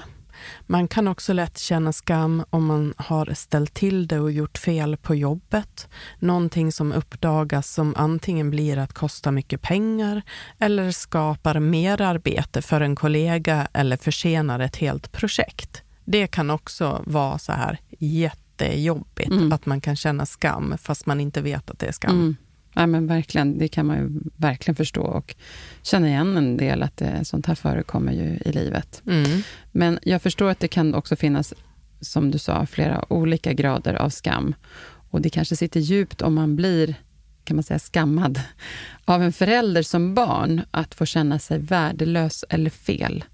Man 0.66 0.88
kan 0.88 1.08
också 1.08 1.32
lätt 1.32 1.58
känna 1.58 1.92
skam 1.92 2.44
om 2.50 2.66
man 2.66 2.94
har 2.96 3.34
ställt 3.34 3.74
till 3.74 4.06
det 4.06 4.20
och 4.20 4.32
gjort 4.32 4.58
fel 4.58 4.96
på 4.96 5.14
jobbet. 5.14 5.88
Någonting 6.18 6.72
som 6.72 6.92
uppdagas 6.92 7.72
som 7.72 7.94
antingen 7.96 8.50
blir 8.50 8.78
att 8.78 8.92
kosta 8.92 9.30
mycket 9.30 9.62
pengar 9.62 10.22
eller 10.58 10.90
skapar 10.92 11.60
mer 11.60 12.00
arbete 12.00 12.62
för 12.62 12.80
en 12.80 12.96
kollega 12.96 13.68
eller 13.72 13.96
försenar 13.96 14.60
ett 14.60 14.76
helt 14.76 15.12
projekt. 15.12 15.82
Det 16.04 16.26
kan 16.26 16.50
också 16.50 17.02
vara 17.06 17.38
så 17.38 17.52
här 17.52 17.78
jättejobbigt 17.98 19.30
Mm. 19.30 19.52
att 19.52 19.66
man 19.66 19.80
kan 19.80 19.96
känna 19.96 20.26
skam 20.26 20.74
fast 20.82 21.06
man 21.06 21.20
inte 21.20 21.40
vet 21.42 21.70
att 21.70 21.78
det 21.78 21.86
är 21.86 21.92
skam. 21.92 22.10
Mm. 22.10 22.36
Ja, 22.74 22.86
men 22.86 23.06
verkligen, 23.06 23.58
det 23.58 23.68
kan 23.68 23.86
man 23.86 23.98
ju 23.98 24.30
verkligen 24.36 24.76
förstå 24.76 25.02
och 25.02 25.34
känna 25.82 26.08
igen 26.08 26.36
en 26.36 26.56
del 26.56 26.82
att 26.82 26.96
det, 26.96 27.24
sånt 27.24 27.46
här 27.46 27.54
förekommer 27.54 28.12
ju 28.12 28.38
i 28.44 28.52
livet. 28.52 29.02
Mm. 29.06 29.42
Men 29.72 29.98
jag 30.02 30.22
förstår 30.22 30.50
att 30.50 30.60
det 30.60 30.68
kan 30.68 30.94
också 30.94 31.16
finnas, 31.16 31.54
som 32.00 32.30
du 32.30 32.38
sa, 32.38 32.66
flera 32.66 33.12
olika 33.12 33.52
grader 33.52 33.94
av 33.94 34.10
skam. 34.10 34.54
Och 35.10 35.20
det 35.20 35.30
kanske 35.30 35.56
sitter 35.56 35.80
djupt 35.80 36.22
om 36.22 36.34
man 36.34 36.56
blir, 36.56 36.94
kan 37.44 37.56
man 37.56 37.62
säga, 37.62 37.78
skammad 37.78 38.40
av 39.04 39.22
en 39.22 39.32
förälder 39.32 39.82
som 39.82 40.14
barn, 40.14 40.60
att 40.70 40.94
få 40.94 41.06
känna 41.06 41.38
sig 41.38 41.58
värdelös 41.58 42.44
eller 42.48 42.70
fel. 42.70 43.24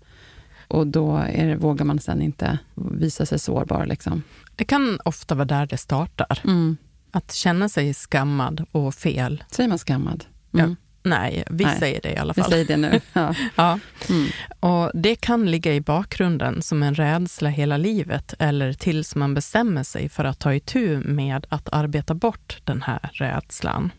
Och 0.68 0.87
då 0.87 1.16
är 1.16 1.57
vågar 1.57 1.85
man 1.85 1.99
sen 1.99 2.22
inte 2.22 2.59
visa 2.75 3.27
sig 3.27 3.38
sårbar. 3.38 3.87
Liksom. 3.87 4.22
Det 4.57 4.64
kan 4.64 5.01
ofta 5.05 5.35
vara 5.35 5.44
där 5.44 5.66
det 5.66 5.77
startar. 5.77 6.40
Mm. 6.44 6.77
Att 7.11 7.33
känna 7.33 7.69
sig 7.69 7.95
skammad 7.95 8.64
och 8.73 8.95
fel. 8.95 9.45
Säger 9.51 9.69
man 9.69 9.79
skammad? 9.79 10.25
Mm. 10.55 10.71
Ja. 10.71 10.77
Nej, 11.03 11.45
vi 11.51 11.64
Nej, 11.64 11.79
säger 11.79 12.01
det 12.03 12.12
i 12.12 12.16
alla 12.16 12.33
Vi 12.37 12.42
fall. 12.42 12.51
säger 12.51 12.64
det 12.64 12.77
nu. 12.77 13.01
Ja. 13.12 13.35
Ja. 13.57 13.79
Mm. 14.09 14.27
Och 14.61 14.90
det 14.95 15.16
kan 15.16 15.51
ligga 15.51 15.75
i 15.75 15.81
bakgrunden 15.81 16.62
som 16.62 16.83
en 16.83 16.95
rädsla 16.95 17.49
hela 17.49 17.77
livet 17.77 18.35
eller 18.38 18.73
tills 18.73 19.14
man 19.14 19.35
bestämmer 19.35 19.83
sig 19.83 20.09
för 20.09 20.25
att 20.25 20.38
ta 20.38 20.55
itu 20.55 20.99
med 20.99 21.47
att 21.49 21.69
arbeta 21.73 22.14
bort 22.14 22.61
den 22.64 22.83
här 22.83 23.11
rädslan. 23.12 23.92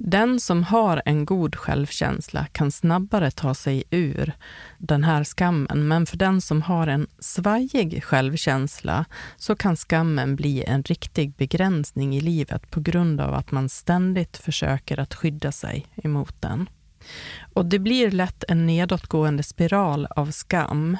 Den 0.00 0.40
som 0.40 0.64
har 0.64 1.02
en 1.04 1.24
god 1.24 1.56
självkänsla 1.56 2.46
kan 2.52 2.72
snabbare 2.72 3.30
ta 3.30 3.54
sig 3.54 3.84
ur 3.90 4.32
den 4.78 5.04
här 5.04 5.24
skammen, 5.24 5.88
men 5.88 6.06
för 6.06 6.16
den 6.16 6.40
som 6.40 6.62
har 6.62 6.86
en 6.86 7.06
svajig 7.18 8.04
självkänsla 8.04 9.04
så 9.36 9.56
kan 9.56 9.76
skammen 9.76 10.36
bli 10.36 10.64
en 10.64 10.82
riktig 10.82 11.34
begränsning 11.34 12.16
i 12.16 12.20
livet 12.20 12.70
på 12.70 12.80
grund 12.80 13.20
av 13.20 13.34
att 13.34 13.50
man 13.50 13.68
ständigt 13.68 14.36
försöker 14.36 15.00
att 15.00 15.14
skydda 15.14 15.52
sig 15.52 15.86
emot 15.96 16.34
den. 16.40 16.68
Och 17.54 17.66
det 17.66 17.78
blir 17.78 18.10
lätt 18.10 18.44
en 18.48 18.66
nedåtgående 18.66 19.42
spiral 19.42 20.06
av 20.10 20.30
skam, 20.30 20.96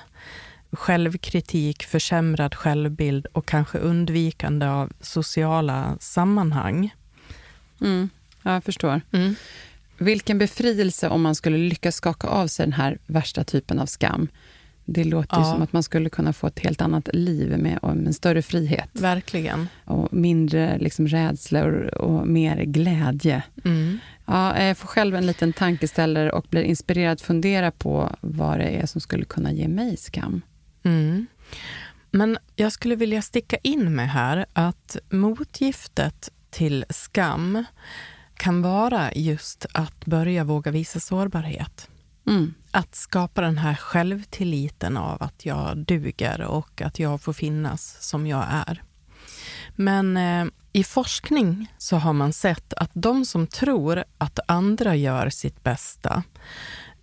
självkritik, 0.73 1.85
försämrad 1.85 2.55
självbild 2.55 3.27
och 3.27 3.47
kanske 3.47 3.79
undvikande 3.79 4.67
av 4.67 4.93
sociala 5.01 5.97
sammanhang. 6.01 6.95
Mm. 7.81 8.11
Ja, 8.43 8.53
jag 8.53 8.65
förstår. 8.65 9.01
Vilken 9.99 10.39
befrielse 10.39 11.09
om 11.09 11.23
man 11.23 11.35
skulle 11.35 11.59
lyckas 11.59 11.95
skaka 11.97 12.27
av 12.27 12.47
sig 12.47 12.67
den 12.67 12.73
här 12.73 12.99
värsta 13.07 13.45
typen 13.45 13.79
av 13.79 13.87
skam. 13.87 14.29
Det 14.85 15.05
låter 15.05 15.37
Ja. 15.37 15.45
som 15.53 15.63
att 15.63 15.73
man 15.73 15.83
skulle 15.83 16.11
kunna 16.11 16.33
få 16.33 16.47
ett 16.47 16.59
helt 16.59 16.81
annat 16.81 17.09
liv 17.13 17.59
med 17.59 17.79
en 17.83 18.15
större 18.15 18.43
frihet. 18.43 18.89
Verkligen. 18.93 19.69
Och 19.85 20.13
mindre 20.13 20.79
liksom, 20.79 21.09
rädslor 21.09 21.95
och 21.95 22.27
mer 22.27 22.63
glädje. 22.65 23.43
Mm. 23.65 23.99
Ja, 24.27 24.63
jag 24.63 24.79
får 24.79 24.89
själv 24.89 25.15
en 25.17 25.27
liten 25.27 25.53
tankeställare 25.53 26.33
och 26.33 26.47
blir 26.51 26.63
inspirerad 26.63 27.13
att 27.13 27.21
fundera 27.21 27.71
på 27.71 28.17
vad 28.21 28.59
det 28.59 28.69
är 28.69 28.87
som 28.87 29.01
skulle 29.01 29.25
kunna 29.25 29.53
ge 29.53 29.69
mig 29.69 29.97
skam. 29.97 30.43
Mm. 30.83 31.27
Men 32.11 32.39
jag 32.57 32.73
skulle 32.73 32.97
vilja 32.97 33.23
sticka 33.23 33.57
in 33.63 33.95
med 33.95 34.11
här 34.11 34.47
att 34.53 34.97
motgiftet 35.11 36.31
till 36.51 36.85
skam 36.91 37.65
kan 38.39 38.63
vara 38.63 39.13
just 39.13 39.67
att 39.73 40.05
börja 40.07 40.45
våga 40.45 40.71
visa 40.71 41.01
sårbarhet. 41.01 41.89
Mm. 42.27 42.55
Att 42.71 42.95
skapa 42.95 43.41
den 43.41 43.59
här 43.59 43.75
självtilliten 43.75 44.97
av 44.97 45.23
att 45.23 45.47
jag 45.47 45.79
duger 45.79 46.41
och 46.41 46.83
att 46.83 46.99
jag 46.99 47.21
får 47.21 47.33
finnas 47.33 47.97
som 48.01 48.27
jag 48.27 48.45
är. 48.51 48.83
Men 49.77 50.17
eh, 50.17 50.47
i 50.73 50.85
forskning 50.85 51.73
så 51.79 51.97
har 51.97 52.13
man 52.13 52.33
sett 52.33 52.73
att 52.73 52.91
de 52.95 53.25
som 53.25 53.47
tror 53.47 54.05
att 54.19 54.39
andra 54.47 54.97
gör 54.97 55.31
sitt 55.31 55.63
bästa, 55.65 56.23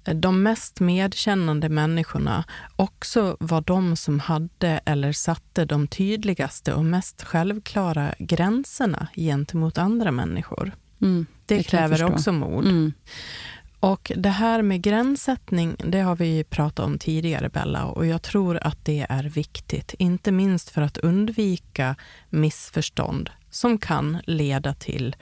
de 0.04 0.44
mest 0.44 0.80
medkännande 0.80 1.70
människorna 1.70 2.44
också 2.76 3.38
var 3.40 3.62
de 3.62 3.96
som 3.96 4.20
hade 4.20 4.80
eller 4.86 5.12
satte 5.12 5.66
de 5.66 5.88
tydligaste 5.88 6.74
och 6.74 6.86
mest 6.86 7.24
självklara 7.24 8.16
gränserna 8.20 9.08
gentemot 9.16 9.78
andra 9.78 10.12
människor. 10.12 10.72
Mm. 11.02 11.26
Det, 11.46 11.58
Det 11.58 11.64
kräver 11.64 12.04
också 12.04 12.32
mod. 12.32 12.66
Mm. 12.66 12.94
Och 13.80 14.12
det 14.16 14.30
här 14.30 14.62
med 14.62 14.82
gränssättning, 14.82 15.76
det 15.78 16.00
har 16.00 16.16
vi 16.16 16.44
pratat 16.44 16.86
om 16.86 17.00
tidigare, 17.00 17.50
Bella, 17.50 17.86
och 17.86 18.06
jag 18.06 18.22
tror 18.22 18.58
att 18.62 18.86
det 18.86 19.06
är 19.10 19.24
viktigt. 19.24 19.94
Inte 20.00 20.32
minst 20.32 20.70
för 20.70 20.82
att 20.82 20.98
undvika 20.98 21.96
missförstånd 22.30 23.30
som 23.50 23.78
kan 23.78 24.18
leda 24.26 24.74
till 24.74 25.16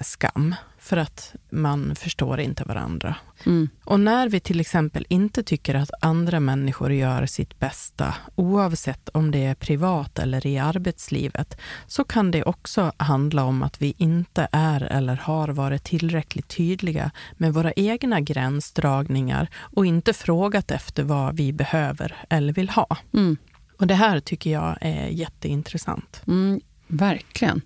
skam 0.00 0.54
för 0.78 0.96
att 0.96 1.34
man 1.50 1.94
förstår 1.96 2.40
inte 2.40 2.64
varandra. 2.64 3.16
Mm. 3.46 3.68
Och 3.84 4.00
när 4.00 4.28
vi 4.28 4.40
till 4.40 4.60
exempel 4.60 5.06
inte 5.08 5.42
tycker 5.42 5.74
att 5.74 5.90
andra 6.00 6.40
människor 6.40 6.92
gör 6.92 7.26
sitt 7.26 7.58
bästa, 7.58 8.14
oavsett 8.34 9.08
om 9.08 9.30
det 9.30 9.44
är 9.44 9.54
privat 9.54 10.18
eller 10.18 10.46
i 10.46 10.58
arbetslivet, 10.58 11.58
så 11.86 12.04
kan 12.04 12.30
det 12.30 12.44
också 12.44 12.92
handla 12.96 13.44
om 13.44 13.62
att 13.62 13.82
vi 13.82 13.94
inte 13.98 14.48
är 14.52 14.80
eller 14.80 15.16
har 15.16 15.48
varit 15.48 15.84
tillräckligt 15.84 16.48
tydliga 16.48 17.10
med 17.32 17.54
våra 17.54 17.72
egna 17.72 18.20
gränsdragningar 18.20 19.48
och 19.56 19.86
inte 19.86 20.12
frågat 20.12 20.70
efter 20.70 21.02
vad 21.02 21.36
vi 21.36 21.52
behöver 21.52 22.16
eller 22.30 22.52
vill 22.52 22.70
ha. 22.70 22.96
Mm. 23.14 23.36
Och 23.78 23.86
det 23.86 23.94
här 23.94 24.20
tycker 24.20 24.50
jag 24.50 24.76
är 24.80 25.06
jätteintressant. 25.06 26.22
Mm, 26.26 26.60
verkligen. 26.86 27.62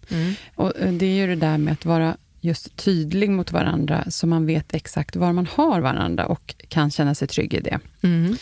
Och 0.55 0.77
eh, 0.77 0.93
det 0.93 1.07
är 1.07 1.15
ju 1.15 1.27
det 1.27 1.37
där 1.37 1.59
med 1.59 1.73
att 1.73 1.85
vara 1.85 2.17
just 2.41 2.77
tydlig 2.77 3.31
mot 3.31 3.53
varandra, 3.53 4.05
så 4.09 4.27
man 4.27 4.47
vet 4.47 4.75
exakt 4.75 5.17
var 5.17 5.33
man 5.33 5.47
har 5.47 5.81
varandra 5.81 6.27
och 6.27 6.55
kan 6.69 6.91
känna 6.91 7.15
sig 7.15 7.29
trygg 7.29 7.55
i 7.55 7.61
det. 7.61 7.79
Mm. 8.03 8.37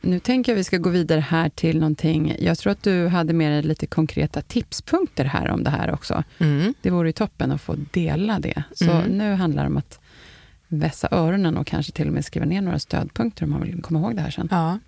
Nu 0.00 0.18
tänker 0.18 0.52
jag 0.52 0.56
vi 0.56 0.64
ska 0.64 0.78
gå 0.78 0.90
vidare 0.90 1.20
här 1.20 1.48
till 1.48 1.78
någonting. 1.80 2.36
Jag 2.38 2.58
tror 2.58 2.70
att 2.72 2.82
du 2.82 3.06
hade 3.08 3.32
med 3.32 3.52
dig 3.52 3.62
lite 3.62 3.86
konkreta 3.86 4.42
tipspunkter 4.42 5.24
här 5.24 5.50
om 5.50 5.64
det 5.64 5.70
här 5.70 5.92
också. 5.94 6.24
Mm. 6.38 6.74
Det 6.82 6.90
vore 6.90 7.08
ju 7.08 7.12
toppen 7.12 7.52
att 7.52 7.60
få 7.60 7.74
dela 7.90 8.38
det. 8.38 8.62
Så 8.74 8.90
Mm. 8.90 9.10
nu 9.10 9.34
handlar 9.34 9.62
det 9.62 9.70
om 9.70 9.76
att 9.76 10.00
vässa 10.68 11.08
öronen 11.10 11.56
och 11.56 11.66
kanske 11.66 11.92
till 11.92 12.06
och 12.06 12.12
med 12.14 12.24
skriva 12.24 12.46
ner 12.46 12.60
några 12.60 12.78
stödpunkter 12.78 13.44
om 13.44 13.50
man 13.50 13.62
vill 13.62 13.82
komma 13.82 14.00
ihåg 14.00 14.16
det 14.16 14.22
här 14.22 14.30
sen. 14.30 14.48
Ja, 14.50 14.78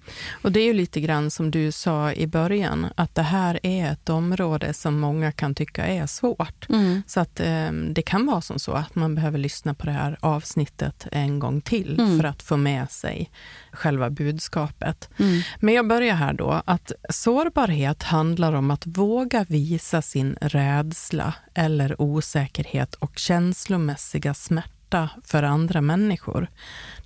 och 0.43 0.53
det 0.53 0.61
är 0.61 0.65
ju 0.65 0.73
lite 0.73 1.01
grann 1.01 1.31
som 1.31 1.51
du 1.51 1.73
sa 1.73 2.13
i 2.13 2.27
början, 2.27 2.87
att 2.95 3.15
det 3.15 3.23
här 3.23 3.61
är 3.63 3.93
ett 3.93 4.09
område 4.09 4.73
som 4.75 5.01
många 5.01 5.33
kan 5.33 5.55
tycka 5.55 5.87
är 5.87 6.07
svårt. 6.07 6.69
Mm. 6.69 7.03
Så 7.07 7.21
att 7.21 7.41
eh, 7.41 7.71
det 7.73 8.03
kan 8.03 8.27
vara 8.27 8.41
som 8.41 8.59
så 8.59 8.73
att 8.73 8.95
man 8.95 9.15
behöver 9.15 9.39
lyssna 9.39 9.75
på 9.75 9.87
det 9.87 9.93
här 9.93 10.19
avsnittet 10.21 11.07
en 11.13 11.39
gång 11.39 11.61
till 11.61 11.95
Mm. 11.99 12.19
för 12.19 12.25
att 12.25 12.43
få 12.43 12.57
med 12.57 12.91
sig 12.91 13.31
själva 13.73 14.11
budskapet. 14.11 15.09
Mm. 15.19 15.41
Men 15.61 15.75
jag 15.75 15.89
börjar 15.89 16.15
här 16.15 16.33
då, 16.33 16.63
att 16.65 16.93
sårbarhet 17.11 18.03
handlar 18.03 18.53
om 18.53 18.71
att 18.71 18.87
våga 18.87 19.45
visa 19.49 20.03
sin 20.03 20.37
rädsla 20.41 21.35
eller 21.55 22.03
osäkerhet 22.03 22.95
och 22.95 23.19
känslomässiga 23.19 24.35
smärta 24.35 24.78
för 25.25 25.43
andra 25.43 25.81
människor. 25.81 26.49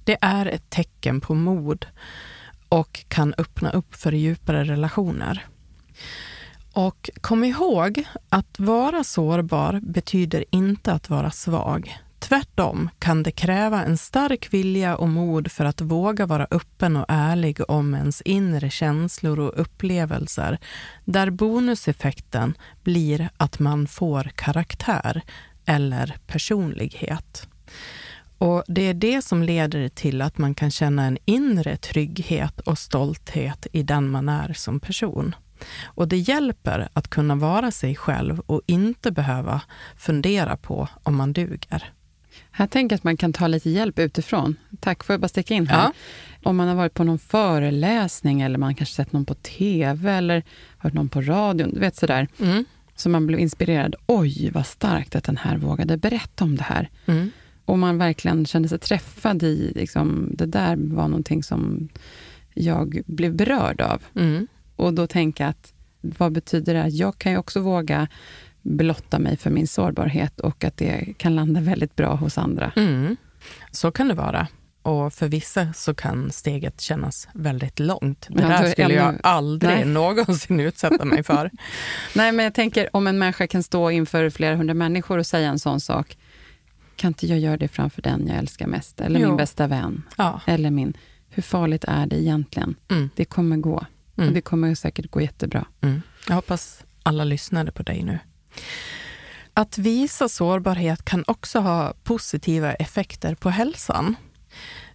Det 0.04 0.18
är 0.20 0.46
ett 0.46 0.70
tecken 0.70 1.20
på 1.20 1.34
mod 1.34 1.86
och 2.68 3.04
kan 3.08 3.34
öppna 3.38 3.70
upp 3.70 3.94
för 3.94 4.12
djupare 4.12 4.64
relationer. 4.64 5.46
Och 6.72 7.10
kom 7.20 7.44
ihåg, 7.44 8.04
att 8.28 8.58
vara 8.58 9.04
sårbar 9.04 9.80
betyder 9.82 10.44
inte 10.50 10.92
att 10.92 11.10
vara 11.10 11.30
svag. 11.30 11.98
Tvärtom 12.18 12.90
kan 12.98 13.22
det 13.22 13.30
kräva 13.30 13.84
en 13.84 13.98
stark 13.98 14.54
vilja 14.54 14.96
och 14.96 15.08
mod 15.08 15.52
för 15.52 15.64
att 15.64 15.80
våga 15.80 16.26
vara 16.26 16.46
öppen 16.50 16.96
och 16.96 17.04
ärlig 17.08 17.70
om 17.70 17.94
ens 17.94 18.20
inre 18.20 18.70
känslor 18.70 19.40
och 19.40 19.60
upplevelser, 19.60 20.58
där 21.04 21.30
bonuseffekten 21.30 22.54
blir 22.82 23.28
att 23.36 23.58
man 23.58 23.86
får 23.86 24.30
karaktär 24.34 25.22
eller 25.64 26.16
personlighet. 26.26 27.48
Och 28.38 28.64
Det 28.66 28.82
är 28.82 28.94
det 28.94 29.22
som 29.22 29.42
leder 29.42 29.88
till 29.88 30.22
att 30.22 30.38
man 30.38 30.54
kan 30.54 30.70
känna 30.70 31.04
en 31.04 31.18
inre 31.24 31.76
trygghet 31.76 32.60
och 32.60 32.78
stolthet 32.78 33.66
i 33.72 33.82
den 33.82 34.10
man 34.10 34.28
är 34.28 34.52
som 34.52 34.80
person. 34.80 35.34
Och 35.84 36.08
det 36.08 36.16
hjälper 36.16 36.88
att 36.92 37.08
kunna 37.08 37.34
vara 37.34 37.70
sig 37.70 37.96
själv 37.96 38.40
och 38.40 38.60
inte 38.66 39.10
behöva 39.10 39.60
fundera 39.96 40.56
på 40.56 40.88
om 41.02 41.16
man 41.16 41.32
duger. 41.32 41.92
Här 42.50 42.66
tänker 42.66 42.94
jag 42.94 42.98
att 42.98 43.04
man 43.04 43.16
kan 43.16 43.32
ta 43.32 43.46
lite 43.46 43.70
hjälp 43.70 43.98
utifrån. 43.98 44.56
Tack, 44.80 45.04
får 45.04 45.14
jag 45.14 45.20
bara 45.20 45.28
sticka 45.28 45.54
in 45.54 45.66
här? 45.66 45.82
Ja. 45.82 45.92
Om 46.42 46.56
man 46.56 46.68
har 46.68 46.74
varit 46.74 46.94
på 46.94 47.04
någon 47.04 47.18
föreläsning 47.18 48.40
eller 48.40 48.58
man 48.58 48.74
kanske 48.74 48.94
sett 48.94 49.12
någon 49.12 49.24
på 49.24 49.34
TV 49.34 50.12
eller 50.12 50.42
hört 50.78 50.92
någon 50.92 51.08
på 51.08 51.20
radion. 51.20 51.70
Du 51.74 51.80
vet 51.80 51.96
sådär. 51.96 52.28
Mm. 52.40 52.64
Så 52.96 53.08
man 53.08 53.26
blev 53.26 53.40
inspirerad. 53.40 53.94
Oj, 54.06 54.50
vad 54.50 54.66
starkt 54.66 55.14
att 55.14 55.24
den 55.24 55.36
här 55.36 55.56
vågade 55.56 55.96
berätta 55.96 56.44
om 56.44 56.56
det 56.56 56.62
här. 56.62 56.90
Mm. 57.06 57.30
Och 57.64 57.78
man 57.78 57.98
verkligen 57.98 58.46
kände 58.46 58.68
sig 58.68 58.78
träffad 58.78 59.42
i, 59.42 59.72
liksom, 59.74 60.28
det 60.32 60.46
där 60.46 60.76
var 60.76 61.08
någonting 61.08 61.42
som 61.42 61.88
jag 62.54 63.02
blev 63.06 63.36
berörd 63.36 63.80
av. 63.80 64.02
Mm. 64.14 64.46
Och 64.76 64.94
då 64.94 65.06
tänka 65.06 65.46
att, 65.46 65.72
vad 66.00 66.32
betyder 66.32 66.74
det? 66.74 66.88
Jag 66.88 67.18
kan 67.18 67.32
ju 67.32 67.38
också 67.38 67.60
våga 67.60 68.08
blotta 68.62 69.18
mig 69.18 69.36
för 69.36 69.50
min 69.50 69.66
sårbarhet 69.66 70.40
och 70.40 70.64
att 70.64 70.76
det 70.76 71.14
kan 71.16 71.36
landa 71.36 71.60
väldigt 71.60 71.96
bra 71.96 72.14
hos 72.14 72.38
andra. 72.38 72.72
Mm. 72.76 73.16
Så 73.70 73.90
kan 73.90 74.08
det 74.08 74.14
vara. 74.14 74.46
Och 74.82 75.12
för 75.12 75.28
vissa 75.28 75.72
så 75.72 75.94
kan 75.94 76.30
steget 76.30 76.80
kännas 76.80 77.28
väldigt 77.34 77.78
långt. 77.78 78.26
Det 78.30 78.42
Ja, 78.42 78.48
där 78.48 78.70
skulle 78.70 78.94
jag 78.94 79.18
aldrig 79.22 79.74
Nej. 79.74 79.84
någonsin 79.84 80.60
utsätta 80.60 81.04
mig 81.04 81.22
för. 81.22 81.50
Nej, 82.14 82.32
men 82.32 82.44
jag 82.44 82.54
tänker 82.54 82.96
om 82.96 83.06
en 83.06 83.18
människa 83.18 83.46
kan 83.46 83.62
stå 83.62 83.90
inför 83.90 84.30
flera 84.30 84.56
hundra 84.56 84.74
människor 84.74 85.18
och 85.18 85.26
säga 85.26 85.48
en 85.48 85.58
sån 85.58 85.80
sak. 85.80 86.16
Kan 86.96 87.08
inte 87.08 87.26
jag 87.26 87.38
göra 87.38 87.56
det 87.56 87.68
framför 87.68 88.02
den 88.02 88.26
jag 88.26 88.36
älskar 88.36 88.66
mest? 88.66 89.00
Eller 89.00 89.20
Jo. 89.20 89.28
min 89.28 89.36
bästa 89.36 89.66
vän? 89.66 90.02
Ja. 90.16 90.40
Eller 90.46 90.70
min... 90.70 90.96
Hur 91.28 91.42
farligt 91.42 91.84
är 91.88 92.06
det 92.06 92.16
egentligen? 92.22 92.74
Mm. 92.90 93.10
Det 93.16 93.24
kommer 93.24 93.56
gå. 93.56 93.86
Mm. 94.16 94.28
Och 94.28 94.34
det 94.34 94.40
kommer 94.40 94.74
säkert 94.74 95.10
gå 95.10 95.20
jättebra. 95.20 95.66
Mm. 95.80 96.02
Jag 96.28 96.34
hoppas 96.34 96.84
alla 97.02 97.24
lyssnade 97.24 97.72
på 97.72 97.82
dig 97.82 98.02
nu. 98.02 98.18
Att 99.54 99.78
visa 99.78 100.28
sårbarhet 100.28 101.04
kan 101.04 101.24
också 101.26 101.58
ha 101.60 101.94
positiva 102.04 102.72
effekter 102.74 103.34
på 103.34 103.50
hälsan. 103.50 104.16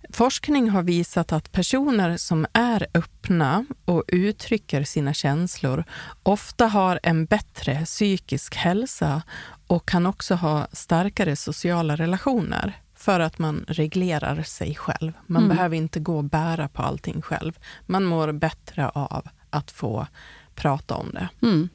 Forskning 0.09 0.69
har 0.69 0.83
visat 0.83 1.31
att 1.31 1.51
personer 1.51 2.17
som 2.17 2.47
är 2.53 2.87
öppna 2.93 3.65
och 3.85 4.03
uttrycker 4.07 4.83
sina 4.83 5.13
känslor 5.13 5.83
ofta 6.23 6.67
har 6.67 6.99
en 7.03 7.25
bättre 7.25 7.85
psykisk 7.85 8.55
hälsa 8.55 9.21
och 9.67 9.87
kan 9.89 10.05
också 10.05 10.35
ha 10.35 10.67
starkare 10.71 11.35
sociala 11.35 11.95
relationer 11.95 12.73
för 12.95 13.19
att 13.19 13.39
man 13.39 13.65
reglerar 13.67 14.43
sig 14.43 14.75
själv. 14.75 15.11
Man 15.27 15.43
Mm. 15.43 15.55
behöver 15.55 15.77
inte 15.77 15.99
gå 15.99 16.17
och 16.17 16.23
bära 16.23 16.67
på 16.67 16.81
allting 16.81 17.21
själv. 17.21 17.59
Man 17.85 18.03
mår 18.05 18.31
bättre 18.31 18.89
av 18.89 19.27
att 19.49 19.71
få 19.71 20.07
prata 20.55 20.95
om 20.95 21.09
det. 21.13 21.29
Mm. 21.41 21.69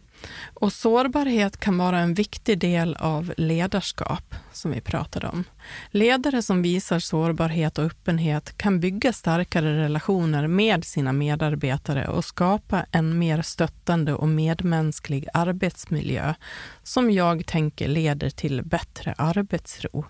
Och 0.55 0.73
sårbarhet 0.73 1.61
kan 1.61 1.79
vara 1.79 1.99
en 1.99 2.15
viktig 2.15 2.59
del 2.59 2.97
av 2.97 3.33
ledarskap, 3.37 4.35
som 4.53 4.71
vi 4.71 4.81
pratade 4.81 5.29
om. 5.29 5.45
Ledare 5.91 6.43
som 6.43 6.63
visar 6.63 6.99
sårbarhet 6.99 7.79
och 7.79 7.85
öppenhet 7.85 8.59
kan 8.59 8.81
bygga 8.81 9.13
starkare 9.13 9.77
relationer 9.85 10.47
med 10.47 10.85
sina 10.85 11.13
medarbetare 11.13 12.09
och 12.09 12.25
skapa 12.25 12.87
en 12.91 13.19
mer 13.19 13.43
stöttande 13.43 14.15
och 14.15 14.29
medmänsklig 14.29 15.29
arbetsmiljö, 15.35 16.35
som 16.83 17.11
jag 17.11 17.47
tänker 17.47 17.89
leder 17.89 18.31
till 18.31 18.63
bättre 18.65 19.15
arbetsro 19.19 20.05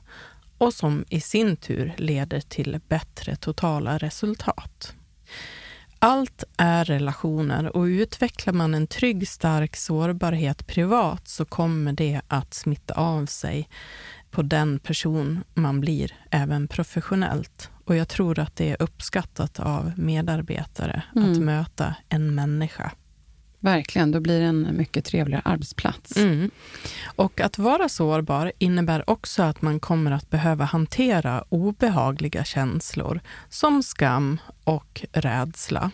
och 0.58 0.74
som 0.74 1.04
i 1.08 1.20
sin 1.20 1.56
tur 1.56 1.94
leder 1.96 2.40
till 2.40 2.80
bättre 2.88 3.36
totala 3.36 3.98
resultat. 3.98 4.94
Allt 6.04 6.44
är 6.56 6.84
relationer 6.84 7.76
och 7.76 7.82
utvecklar 7.82 8.52
man 8.52 8.74
en 8.74 8.86
trygg, 8.86 9.28
stark 9.28 9.76
sårbarhet 9.76 10.66
privat 10.66 11.28
så 11.28 11.44
kommer 11.44 11.92
det 11.92 12.20
att 12.28 12.54
smitta 12.54 12.94
av 12.94 13.26
sig 13.26 13.68
på 14.30 14.42
den 14.42 14.78
person 14.78 15.44
man 15.54 15.80
blir, 15.80 16.12
även 16.30 16.68
professionellt. 16.68 17.70
Och 17.84 17.96
jag 17.96 18.08
tror 18.08 18.38
att 18.38 18.56
det 18.56 18.70
är 18.70 18.82
uppskattat 18.82 19.60
av 19.60 19.92
medarbetare 19.96 21.02
att 21.10 21.16
Mm. 21.16 21.44
möta 21.44 21.94
en 22.08 22.34
människa. 22.34 22.92
Verkligen, 23.62 24.10
då 24.10 24.20
blir 24.20 24.40
det 24.40 24.46
en 24.46 24.76
mycket 24.76 25.04
trevligare 25.04 25.42
arbetsplats. 25.44 26.16
Mm. 26.16 26.50
Och 27.16 27.40
att 27.40 27.58
vara 27.58 27.88
sårbar 27.88 28.52
innebär 28.58 29.10
också 29.10 29.42
att 29.42 29.62
man 29.62 29.80
kommer 29.80 30.10
att 30.10 30.30
behöva 30.30 30.64
hantera 30.64 31.44
obehagliga 31.48 32.44
känslor 32.44 33.20
som 33.48 33.82
skam 33.82 34.40
och 34.64 35.06
rädsla. 35.12 35.90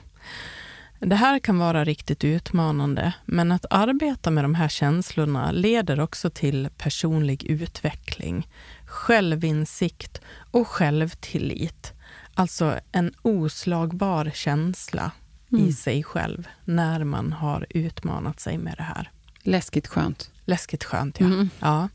Det 1.01 1.15
här 1.15 1.39
kan 1.39 1.59
vara 1.59 1.85
riktigt 1.85 2.25
utmanande, 2.25 3.13
men 3.25 3.53
att 3.53 3.67
arbeta 3.71 4.31
med 4.31 4.45
de 4.45 4.55
här 4.55 4.69
känslorna 4.69 5.53
leder 5.53 6.01
också 6.01 6.31
till 6.31 6.69
personlig 6.77 7.45
utveckling, 7.45 8.49
självinsikt 8.87 10.21
och 10.51 10.69
självtillit. 10.69 11.93
Alltså 12.35 12.79
en 12.93 13.13
oslagbar 13.23 14.31
känsla 14.35 15.13
Mm. 15.53 15.69
i 15.69 15.73
sig 15.73 16.05
själv 16.05 16.49
när 16.65 17.05
man 17.05 17.33
har 17.33 17.67
utmanat 17.71 18.41
sig 18.41 18.59
med 18.59 18.75
det 18.77 18.83
här. 18.83 19.11
Läskigt 19.43 19.87
skönt. 19.87 20.31
Läskigt 20.45 20.85
skönt, 20.85 21.21
ja. 21.21 21.27
Mm. 21.27 21.51
ja. 21.61 21.89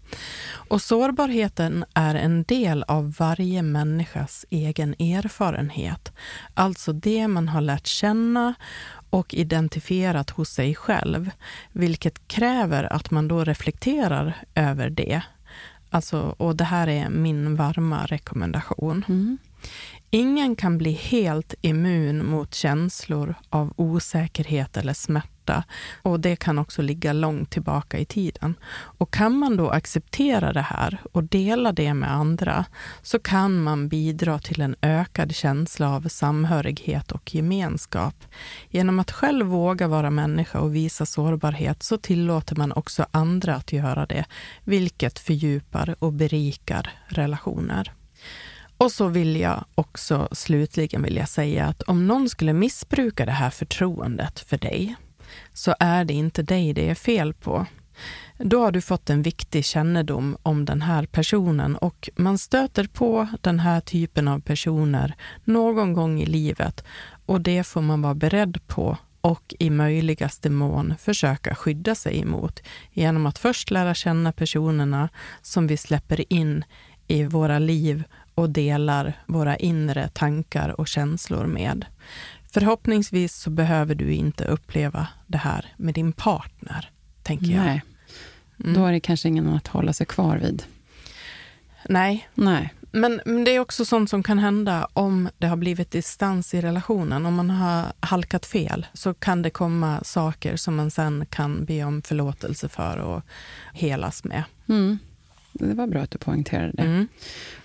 Och 0.51 0.81
sårbarheten 0.81 1.85
är 1.93 2.15
en 2.15 2.43
del 2.43 2.83
av 2.83 3.15
varje 3.19 3.61
människas 3.61 4.45
egen 4.49 4.93
erfarenhet. 4.93 6.11
Alltså 6.53 6.93
det 6.93 7.27
man 7.27 7.47
har 7.47 7.61
lärt 7.61 7.87
känna 7.87 8.53
och 9.09 9.33
identifierat 9.33 10.29
hos 10.29 10.49
sig 10.49 10.75
själv, 10.75 11.31
vilket 11.71 12.27
kräver 12.27 12.93
att 12.93 13.11
man 13.11 13.27
då 13.27 13.43
reflekterar 13.43 14.35
över 14.55 14.89
det. 14.89 15.21
alltså, 15.89 16.35
och 16.37 16.55
det 16.55 16.63
här 16.63 16.87
är 16.87 17.09
min 17.09 17.55
varma 17.55 18.05
rekommendation. 18.05 19.05
Mm. 19.07 19.37
Ingen 20.09 20.55
kan 20.55 20.77
bli 20.77 20.91
helt 20.91 21.53
immun 21.61 22.25
mot 22.25 22.53
känslor 22.53 23.35
av 23.49 23.73
osäkerhet 23.75 24.77
eller 24.77 24.93
smärta 24.93 25.63
och 26.01 26.19
det 26.19 26.35
kan 26.35 26.59
också 26.59 26.81
ligga 26.81 27.13
långt 27.13 27.51
tillbaka 27.51 27.97
i 27.97 28.05
tiden. 28.05 28.55
Och 28.97 29.13
kan 29.13 29.37
man 29.37 29.57
då 29.57 29.69
acceptera 29.69 30.53
det 30.53 30.61
här 30.61 31.01
och 31.11 31.23
dela 31.23 31.71
det 31.71 31.93
med 31.93 32.11
andra 32.11 32.65
så 33.01 33.19
kan 33.19 33.63
man 33.63 33.87
bidra 33.87 34.39
till 34.39 34.61
en 34.61 34.75
ökad 34.81 35.35
känsla 35.35 35.95
av 35.95 36.07
samhörighet 36.07 37.11
och 37.11 37.35
gemenskap. 37.35 38.15
Genom 38.69 38.99
att 38.99 39.11
själv 39.11 39.45
våga 39.45 39.87
vara 39.87 40.09
människa 40.09 40.59
och 40.59 40.75
visa 40.75 41.05
sårbarhet 41.05 41.83
så 41.83 41.97
tillåter 41.97 42.55
man 42.55 42.71
också 42.71 43.05
andra 43.11 43.55
att 43.55 43.73
göra 43.73 44.05
det, 44.05 44.25
vilket 44.63 45.19
fördjupar 45.19 45.95
och 45.99 46.13
berikar 46.13 46.89
relationer. 47.07 47.93
Och 48.83 48.91
så 48.91 49.07
vill 49.07 49.35
jag 49.35 49.65
också 49.75 50.27
slutligen 50.31 51.03
vilja 51.03 51.25
säga 51.25 51.65
att 51.65 51.81
om 51.81 52.07
någon 52.07 52.29
skulle 52.29 52.53
missbruka 52.53 53.25
det 53.25 53.31
här 53.31 53.49
förtroendet 53.49 54.39
för 54.39 54.57
dig, 54.57 54.95
så 55.53 55.75
är 55.79 56.05
det 56.05 56.13
inte 56.13 56.43
dig 56.43 56.73
det 56.73 56.89
är 56.89 56.95
fel 56.95 57.33
på. 57.33 57.65
Då 58.37 58.59
har 58.59 58.71
du 58.71 58.81
fått 58.81 59.09
en 59.09 59.21
viktig 59.21 59.65
kännedom 59.65 60.37
om 60.43 60.65
den 60.65 60.81
här 60.81 61.05
personen 61.05 61.75
och 61.75 62.09
man 62.15 62.37
stöter 62.37 62.87
på 62.87 63.27
den 63.41 63.59
här 63.59 63.81
typen 63.81 64.27
av 64.27 64.39
personer 64.39 65.15
någon 65.43 65.93
gång 65.93 66.21
i 66.21 66.25
livet 66.25 66.83
och 67.25 67.41
det 67.41 67.63
får 67.63 67.81
man 67.81 68.01
vara 68.01 68.15
beredd 68.15 68.67
på 68.67 68.97
och 69.21 69.53
i 69.59 69.69
möjligaste 69.69 70.49
mån 70.49 70.93
försöka 70.99 71.55
skydda 71.55 71.95
sig 71.95 72.21
emot 72.21 72.59
genom 72.91 73.25
att 73.25 73.37
först 73.37 73.71
lära 73.71 73.93
känna 73.93 74.31
personerna 74.31 75.09
som 75.41 75.67
vi 75.67 75.77
släpper 75.77 76.33
in 76.33 76.63
i 77.07 77.23
våra 77.23 77.59
liv 77.59 78.03
och 78.35 78.49
delar 78.49 79.13
våra 79.25 79.57
inre 79.57 80.07
tankar 80.07 80.79
och 80.79 80.87
känslor 80.87 81.45
med. 81.45 81.85
Förhoppningsvis 82.53 83.35
så 83.35 83.49
behöver 83.49 83.95
du 83.95 84.13
inte 84.13 84.45
uppleva 84.45 85.07
det 85.27 85.37
här 85.37 85.73
med 85.77 85.93
din 85.93 86.13
partner, 86.13 86.89
tänker 87.23 87.45
jag. 87.45 87.65
Nej, 87.65 87.83
mm. 88.63 88.73
då 88.73 88.85
är 88.85 88.91
det 88.91 88.99
kanske 88.99 89.27
ingen 89.27 89.49
att 89.49 89.67
hålla 89.67 89.93
sig 89.93 90.05
kvar 90.05 90.37
vid. 90.37 90.63
Nej. 91.89 92.29
Nej. 92.33 92.73
Men, 92.95 93.21
men, 93.25 93.43
det 93.43 93.51
är 93.51 93.59
också 93.59 93.85
sånt 93.85 94.09
som 94.09 94.23
kan 94.23 94.39
hända 94.39 94.87
om 94.93 95.29
det 95.37 95.47
har 95.47 95.57
blivit 95.57 95.91
distans 95.91 96.53
i 96.53 96.61
relationen. 96.61 97.25
Om 97.25 97.33
man 97.33 97.49
har 97.49 97.93
halkat 97.99 98.45
fel 98.45 98.85
så 98.93 99.13
kan 99.13 99.41
det 99.41 99.49
komma 99.49 100.03
saker 100.03 100.55
som 100.55 100.75
man 100.75 100.91
sen 100.91 101.25
kan 101.29 101.65
be 101.65 101.83
om 101.83 102.01
förlåtelse 102.01 102.69
för 102.69 102.97
och 102.97 103.21
helas 103.73 104.23
med. 104.23 104.43
Mm. 104.69 104.97
Det 105.53 105.73
var 105.73 105.87
bra 105.87 106.01
att 106.01 106.11
du 106.11 106.17
poängterade 106.17 106.71
det. 106.71 106.83
Mm. 106.83 107.07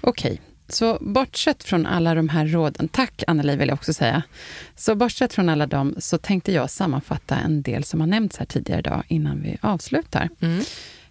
Okej. 0.00 0.40
Så 0.68 0.98
bortsett 1.00 1.64
från 1.64 1.86
alla 1.86 2.14
de 2.14 2.28
här 2.28 2.46
råden, 2.46 2.88
tack 2.88 3.22
Anneli 3.26 3.56
vill 3.56 3.68
jag 3.68 3.74
också 3.74 3.92
säga. 3.92 4.22
Så 4.76 4.94
bortsett 4.94 5.34
från 5.34 5.48
alla 5.48 5.66
dem 5.66 5.94
så 5.98 6.18
tänkte 6.18 6.52
jag 6.52 6.70
sammanfatta 6.70 7.36
en 7.36 7.62
del 7.62 7.84
som 7.84 8.00
har 8.00 8.06
nämnts 8.06 8.36
här 8.36 8.46
tidigare 8.46 8.78
idag 8.78 9.02
innan 9.08 9.42
vi 9.42 9.58
avslutar. 9.60 10.28
Mm. 10.40 10.64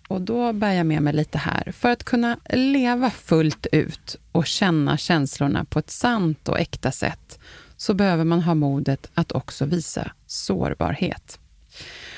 Och 0.08 0.22
då 0.22 0.54
bär 0.54 0.74
jag 0.74 0.86
med 0.86 1.02
mig 1.02 1.14
lite 1.14 1.38
här. 1.38 1.72
För 1.72 1.90
att 1.90 2.04
kunna 2.04 2.38
leva 2.54 3.10
fullt 3.10 3.68
ut 3.72 4.16
och 4.32 4.48
känna 4.48 4.98
känslorna 4.98 5.66
på 5.66 5.80
ett 5.80 5.90
sant 5.90 6.50
och 6.50 6.60
äkta 6.60 6.92
sätt 6.92 7.40
så 7.78 7.94
behöver 7.94 8.24
man 8.24 8.42
ha 8.42 8.54
modet 8.54 9.10
att 9.14 9.32
också 9.32 9.66
visa 9.66 10.12
sårbarhet. 10.28 11.40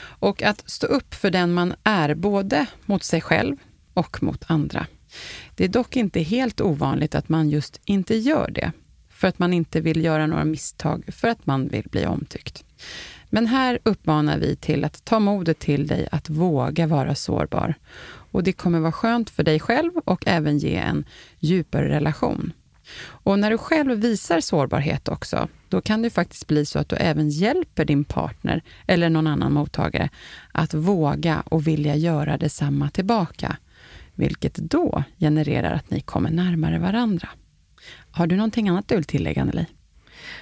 Och 0.02 0.44
att 0.44 0.70
stå 0.70 0.88
upp 0.88 1.14
för 1.14 1.32
den 1.32 1.54
man 1.54 1.74
är, 1.84 2.16
både 2.16 2.66
mot 2.86 3.04
sig 3.04 3.22
själv 3.22 3.56
och 3.94 4.24
mot 4.24 4.44
andra. 4.48 4.86
Det 5.60 5.66
är 5.66 5.70
dock 5.70 5.96
inte 5.96 6.20
helt 6.22 6.62
ovanligt 6.62 7.16
att 7.16 7.30
man 7.30 7.50
just 7.50 7.82
inte 7.86 8.16
gör 8.16 8.52
det, 8.52 8.72
för 9.10 9.28
att 9.28 9.40
man 9.40 9.54
inte 9.54 9.82
vill 9.82 10.04
göra 10.04 10.28
några 10.28 10.46
misstag, 10.46 11.04
för 11.08 11.28
att 11.28 11.46
man 11.46 11.68
vill 11.68 11.88
bli 11.92 12.06
omtyckt. 12.06 12.64
Men 13.30 13.48
här 13.48 13.80
uppmanar 13.84 14.38
vi 14.38 14.56
till 14.56 14.84
att 14.86 15.06
ta 15.06 15.20
modet 15.20 15.60
till 15.60 15.88
dig 15.88 16.08
att 16.12 16.30
våga 16.30 16.88
vara 16.88 17.16
sårbar. 17.16 17.74
Och 18.32 18.44
det 18.44 18.52
kommer 18.52 18.80
vara 18.80 18.92
skönt 18.92 19.30
för 19.30 19.44
dig 19.44 19.60
själv 19.60 19.92
och 20.06 20.24
även 20.28 20.58
ge 20.58 20.76
en 20.76 21.06
djupare 21.40 21.90
relation. 21.90 22.54
Och 23.02 23.40
när 23.40 23.52
du 23.52 23.58
själv 23.58 24.00
visar 24.00 24.40
sårbarhet 24.40 25.08
också, 25.08 25.48
då 25.70 25.82
kan 25.82 26.02
det 26.02 26.10
faktiskt 26.10 26.48
bli 26.48 26.66
så 26.66 26.80
att 26.80 26.90
du 26.90 26.96
även 26.96 27.30
hjälper 27.30 27.86
din 27.86 28.04
partner 28.04 28.64
eller 28.88 29.10
någon 29.10 29.28
annan 29.28 29.54
mottagare 29.54 30.10
att 30.52 30.74
våga 30.74 31.44
och 31.46 31.68
vilja 31.68 31.96
göra 31.96 32.38
detsamma 32.38 32.90
tillbaka 32.90 33.58
vilket 34.20 34.56
då 34.56 35.04
genererar 35.20 35.74
att 35.74 35.90
ni 35.90 36.02
kommer 36.02 36.32
närmare 36.32 36.80
varandra. 36.80 37.30
Har 38.12 38.28
du 38.28 38.36
någonting 38.36 38.70
annat 38.70 38.88
du 38.88 38.96
vill 38.96 39.04
tillägga, 39.04 39.42
Anneli? 39.42 39.66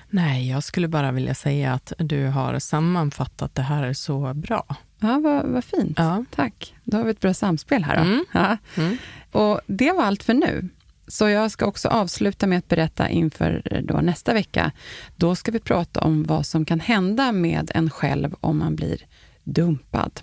Nej, 0.09 0.49
jag 0.49 0.63
skulle 0.63 0.87
bara 0.87 1.11
vilja 1.11 1.35
säga 1.35 1.73
att 1.73 1.93
du 1.97 2.25
har 2.25 2.59
sammanfattat 2.59 3.55
det 3.55 3.61
här 3.61 3.93
så 3.93 4.33
bra. 4.33 4.65
Ja, 4.99 5.19
vad, 5.19 5.45
vad 5.45 5.63
fint. 5.63 5.93
Ja. 5.97 6.25
Tack. 6.31 6.75
Då 6.83 6.97
har 6.97 7.03
vi 7.03 7.11
ett 7.11 7.19
bra 7.19 7.33
samspel 7.33 7.83
här. 7.83 7.95
Mm. 7.95 8.25
Ja. 8.31 8.57
Mm. 8.77 8.97
Och 9.31 9.61
det 9.67 9.91
var 9.91 10.03
allt 10.03 10.23
för 10.23 10.33
nu. 10.33 10.69
Så 11.07 11.29
jag 11.29 11.51
ska 11.51 11.65
också 11.65 11.87
avsluta 11.87 12.47
med 12.47 12.57
att 12.57 12.67
berätta 12.67 13.09
inför 13.09 13.81
då 13.87 14.01
nästa 14.01 14.33
vecka. 14.33 14.71
Då 15.15 15.35
ska 15.35 15.51
vi 15.51 15.59
prata 15.59 16.01
om 16.01 16.23
vad 16.23 16.45
som 16.45 16.65
kan 16.65 16.79
hända 16.79 17.31
med 17.31 17.71
en 17.75 17.89
själv 17.89 18.35
om 18.39 18.57
man 18.57 18.75
blir 18.75 19.01
dumpad. 19.43 20.21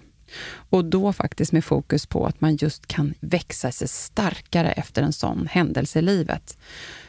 Och 0.70 0.85
då 0.85 1.12
faktiskt 1.12 1.53
med 1.53 1.64
fokus 1.64 2.07
på 2.07 2.26
att 2.26 2.41
man 2.41 2.57
just 2.57 2.87
kan 2.87 3.14
växa 3.20 3.72
sig 3.72 3.89
starkare 3.89 4.72
efter 4.72 5.03
en 5.03 5.12
sån 5.12 5.49
händelse 5.51 5.99
i 5.99 6.03
livet. 6.03 6.59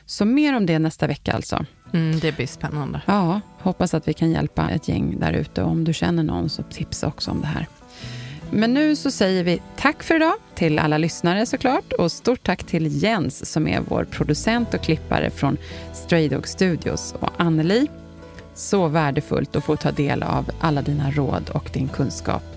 Så 0.05 0.25
mer 0.25 0.55
om 0.57 0.65
det 0.65 0.79
nästa 0.79 1.07
vecka 1.07 1.33
alltså. 1.33 1.65
Mm, 1.93 2.19
det 2.19 2.31
blir 2.31 2.47
spännande. 2.47 3.01
Ja, 3.05 3.41
hoppas 3.59 3.93
att 3.93 4.07
vi 4.07 4.13
kan 4.13 4.31
hjälpa 4.31 4.69
ett 4.69 4.87
gäng 4.87 5.19
där 5.19 5.33
ute. 5.33 5.63
Om 5.63 5.83
du 5.83 5.93
känner 5.93 6.23
någon 6.23 6.49
så 6.49 6.63
tipsa 6.63 7.07
också 7.07 7.31
om 7.31 7.41
det 7.41 7.47
här. 7.47 7.67
Men 8.51 8.73
nu 8.73 8.95
så 8.95 9.11
säger 9.11 9.43
vi 9.43 9.61
tack 9.77 10.03
för 10.03 10.15
idag 10.15 10.33
till 10.55 10.79
alla 10.79 10.97
lyssnare 10.97 11.45
såklart 11.45 11.93
och 11.93 12.11
stort 12.11 12.43
tack 12.43 12.63
till 12.63 13.03
Jens 13.03 13.51
som 13.51 13.67
är 13.67 13.81
vår 13.87 14.03
producent 14.03 14.73
och 14.73 14.81
klippare 14.81 15.29
från 15.29 15.57
Stray 15.93 16.29
Dog 16.29 16.47
Studios 16.47 17.15
och 17.19 17.29
Anneli. 17.37 17.87
Så 18.53 18.87
värdefullt 18.87 19.55
att 19.55 19.63
få 19.63 19.75
ta 19.75 19.91
del 19.91 20.23
av 20.23 20.51
alla 20.59 20.81
dina 20.81 21.11
råd 21.11 21.49
och 21.49 21.69
din 21.73 21.87
kunskap. 21.87 22.54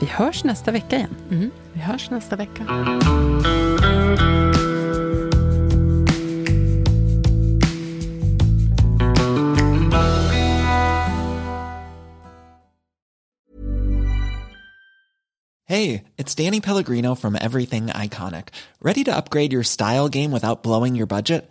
Vi 0.00 0.06
hörs 0.06 0.44
nästa 0.44 0.70
vecka 0.70 0.96
igen. 0.96 1.16
Mm, 1.30 1.50
vi 1.72 1.80
hörs 1.80 2.10
nästa 2.10 2.36
vecka. 2.36 2.64
Hey, 15.64 16.04
it's 16.16 16.34
Danny 16.34 16.60
Pellegrino 16.60 17.14
from 17.14 17.36
Everything 17.36 17.86
Iconic. 17.88 18.48
Ready 18.82 19.04
to 19.04 19.16
upgrade 19.16 19.52
your 19.52 19.62
style 19.62 20.08
game 20.08 20.32
without 20.32 20.62
blowing 20.62 20.96
your 20.96 21.06
budget? 21.06 21.50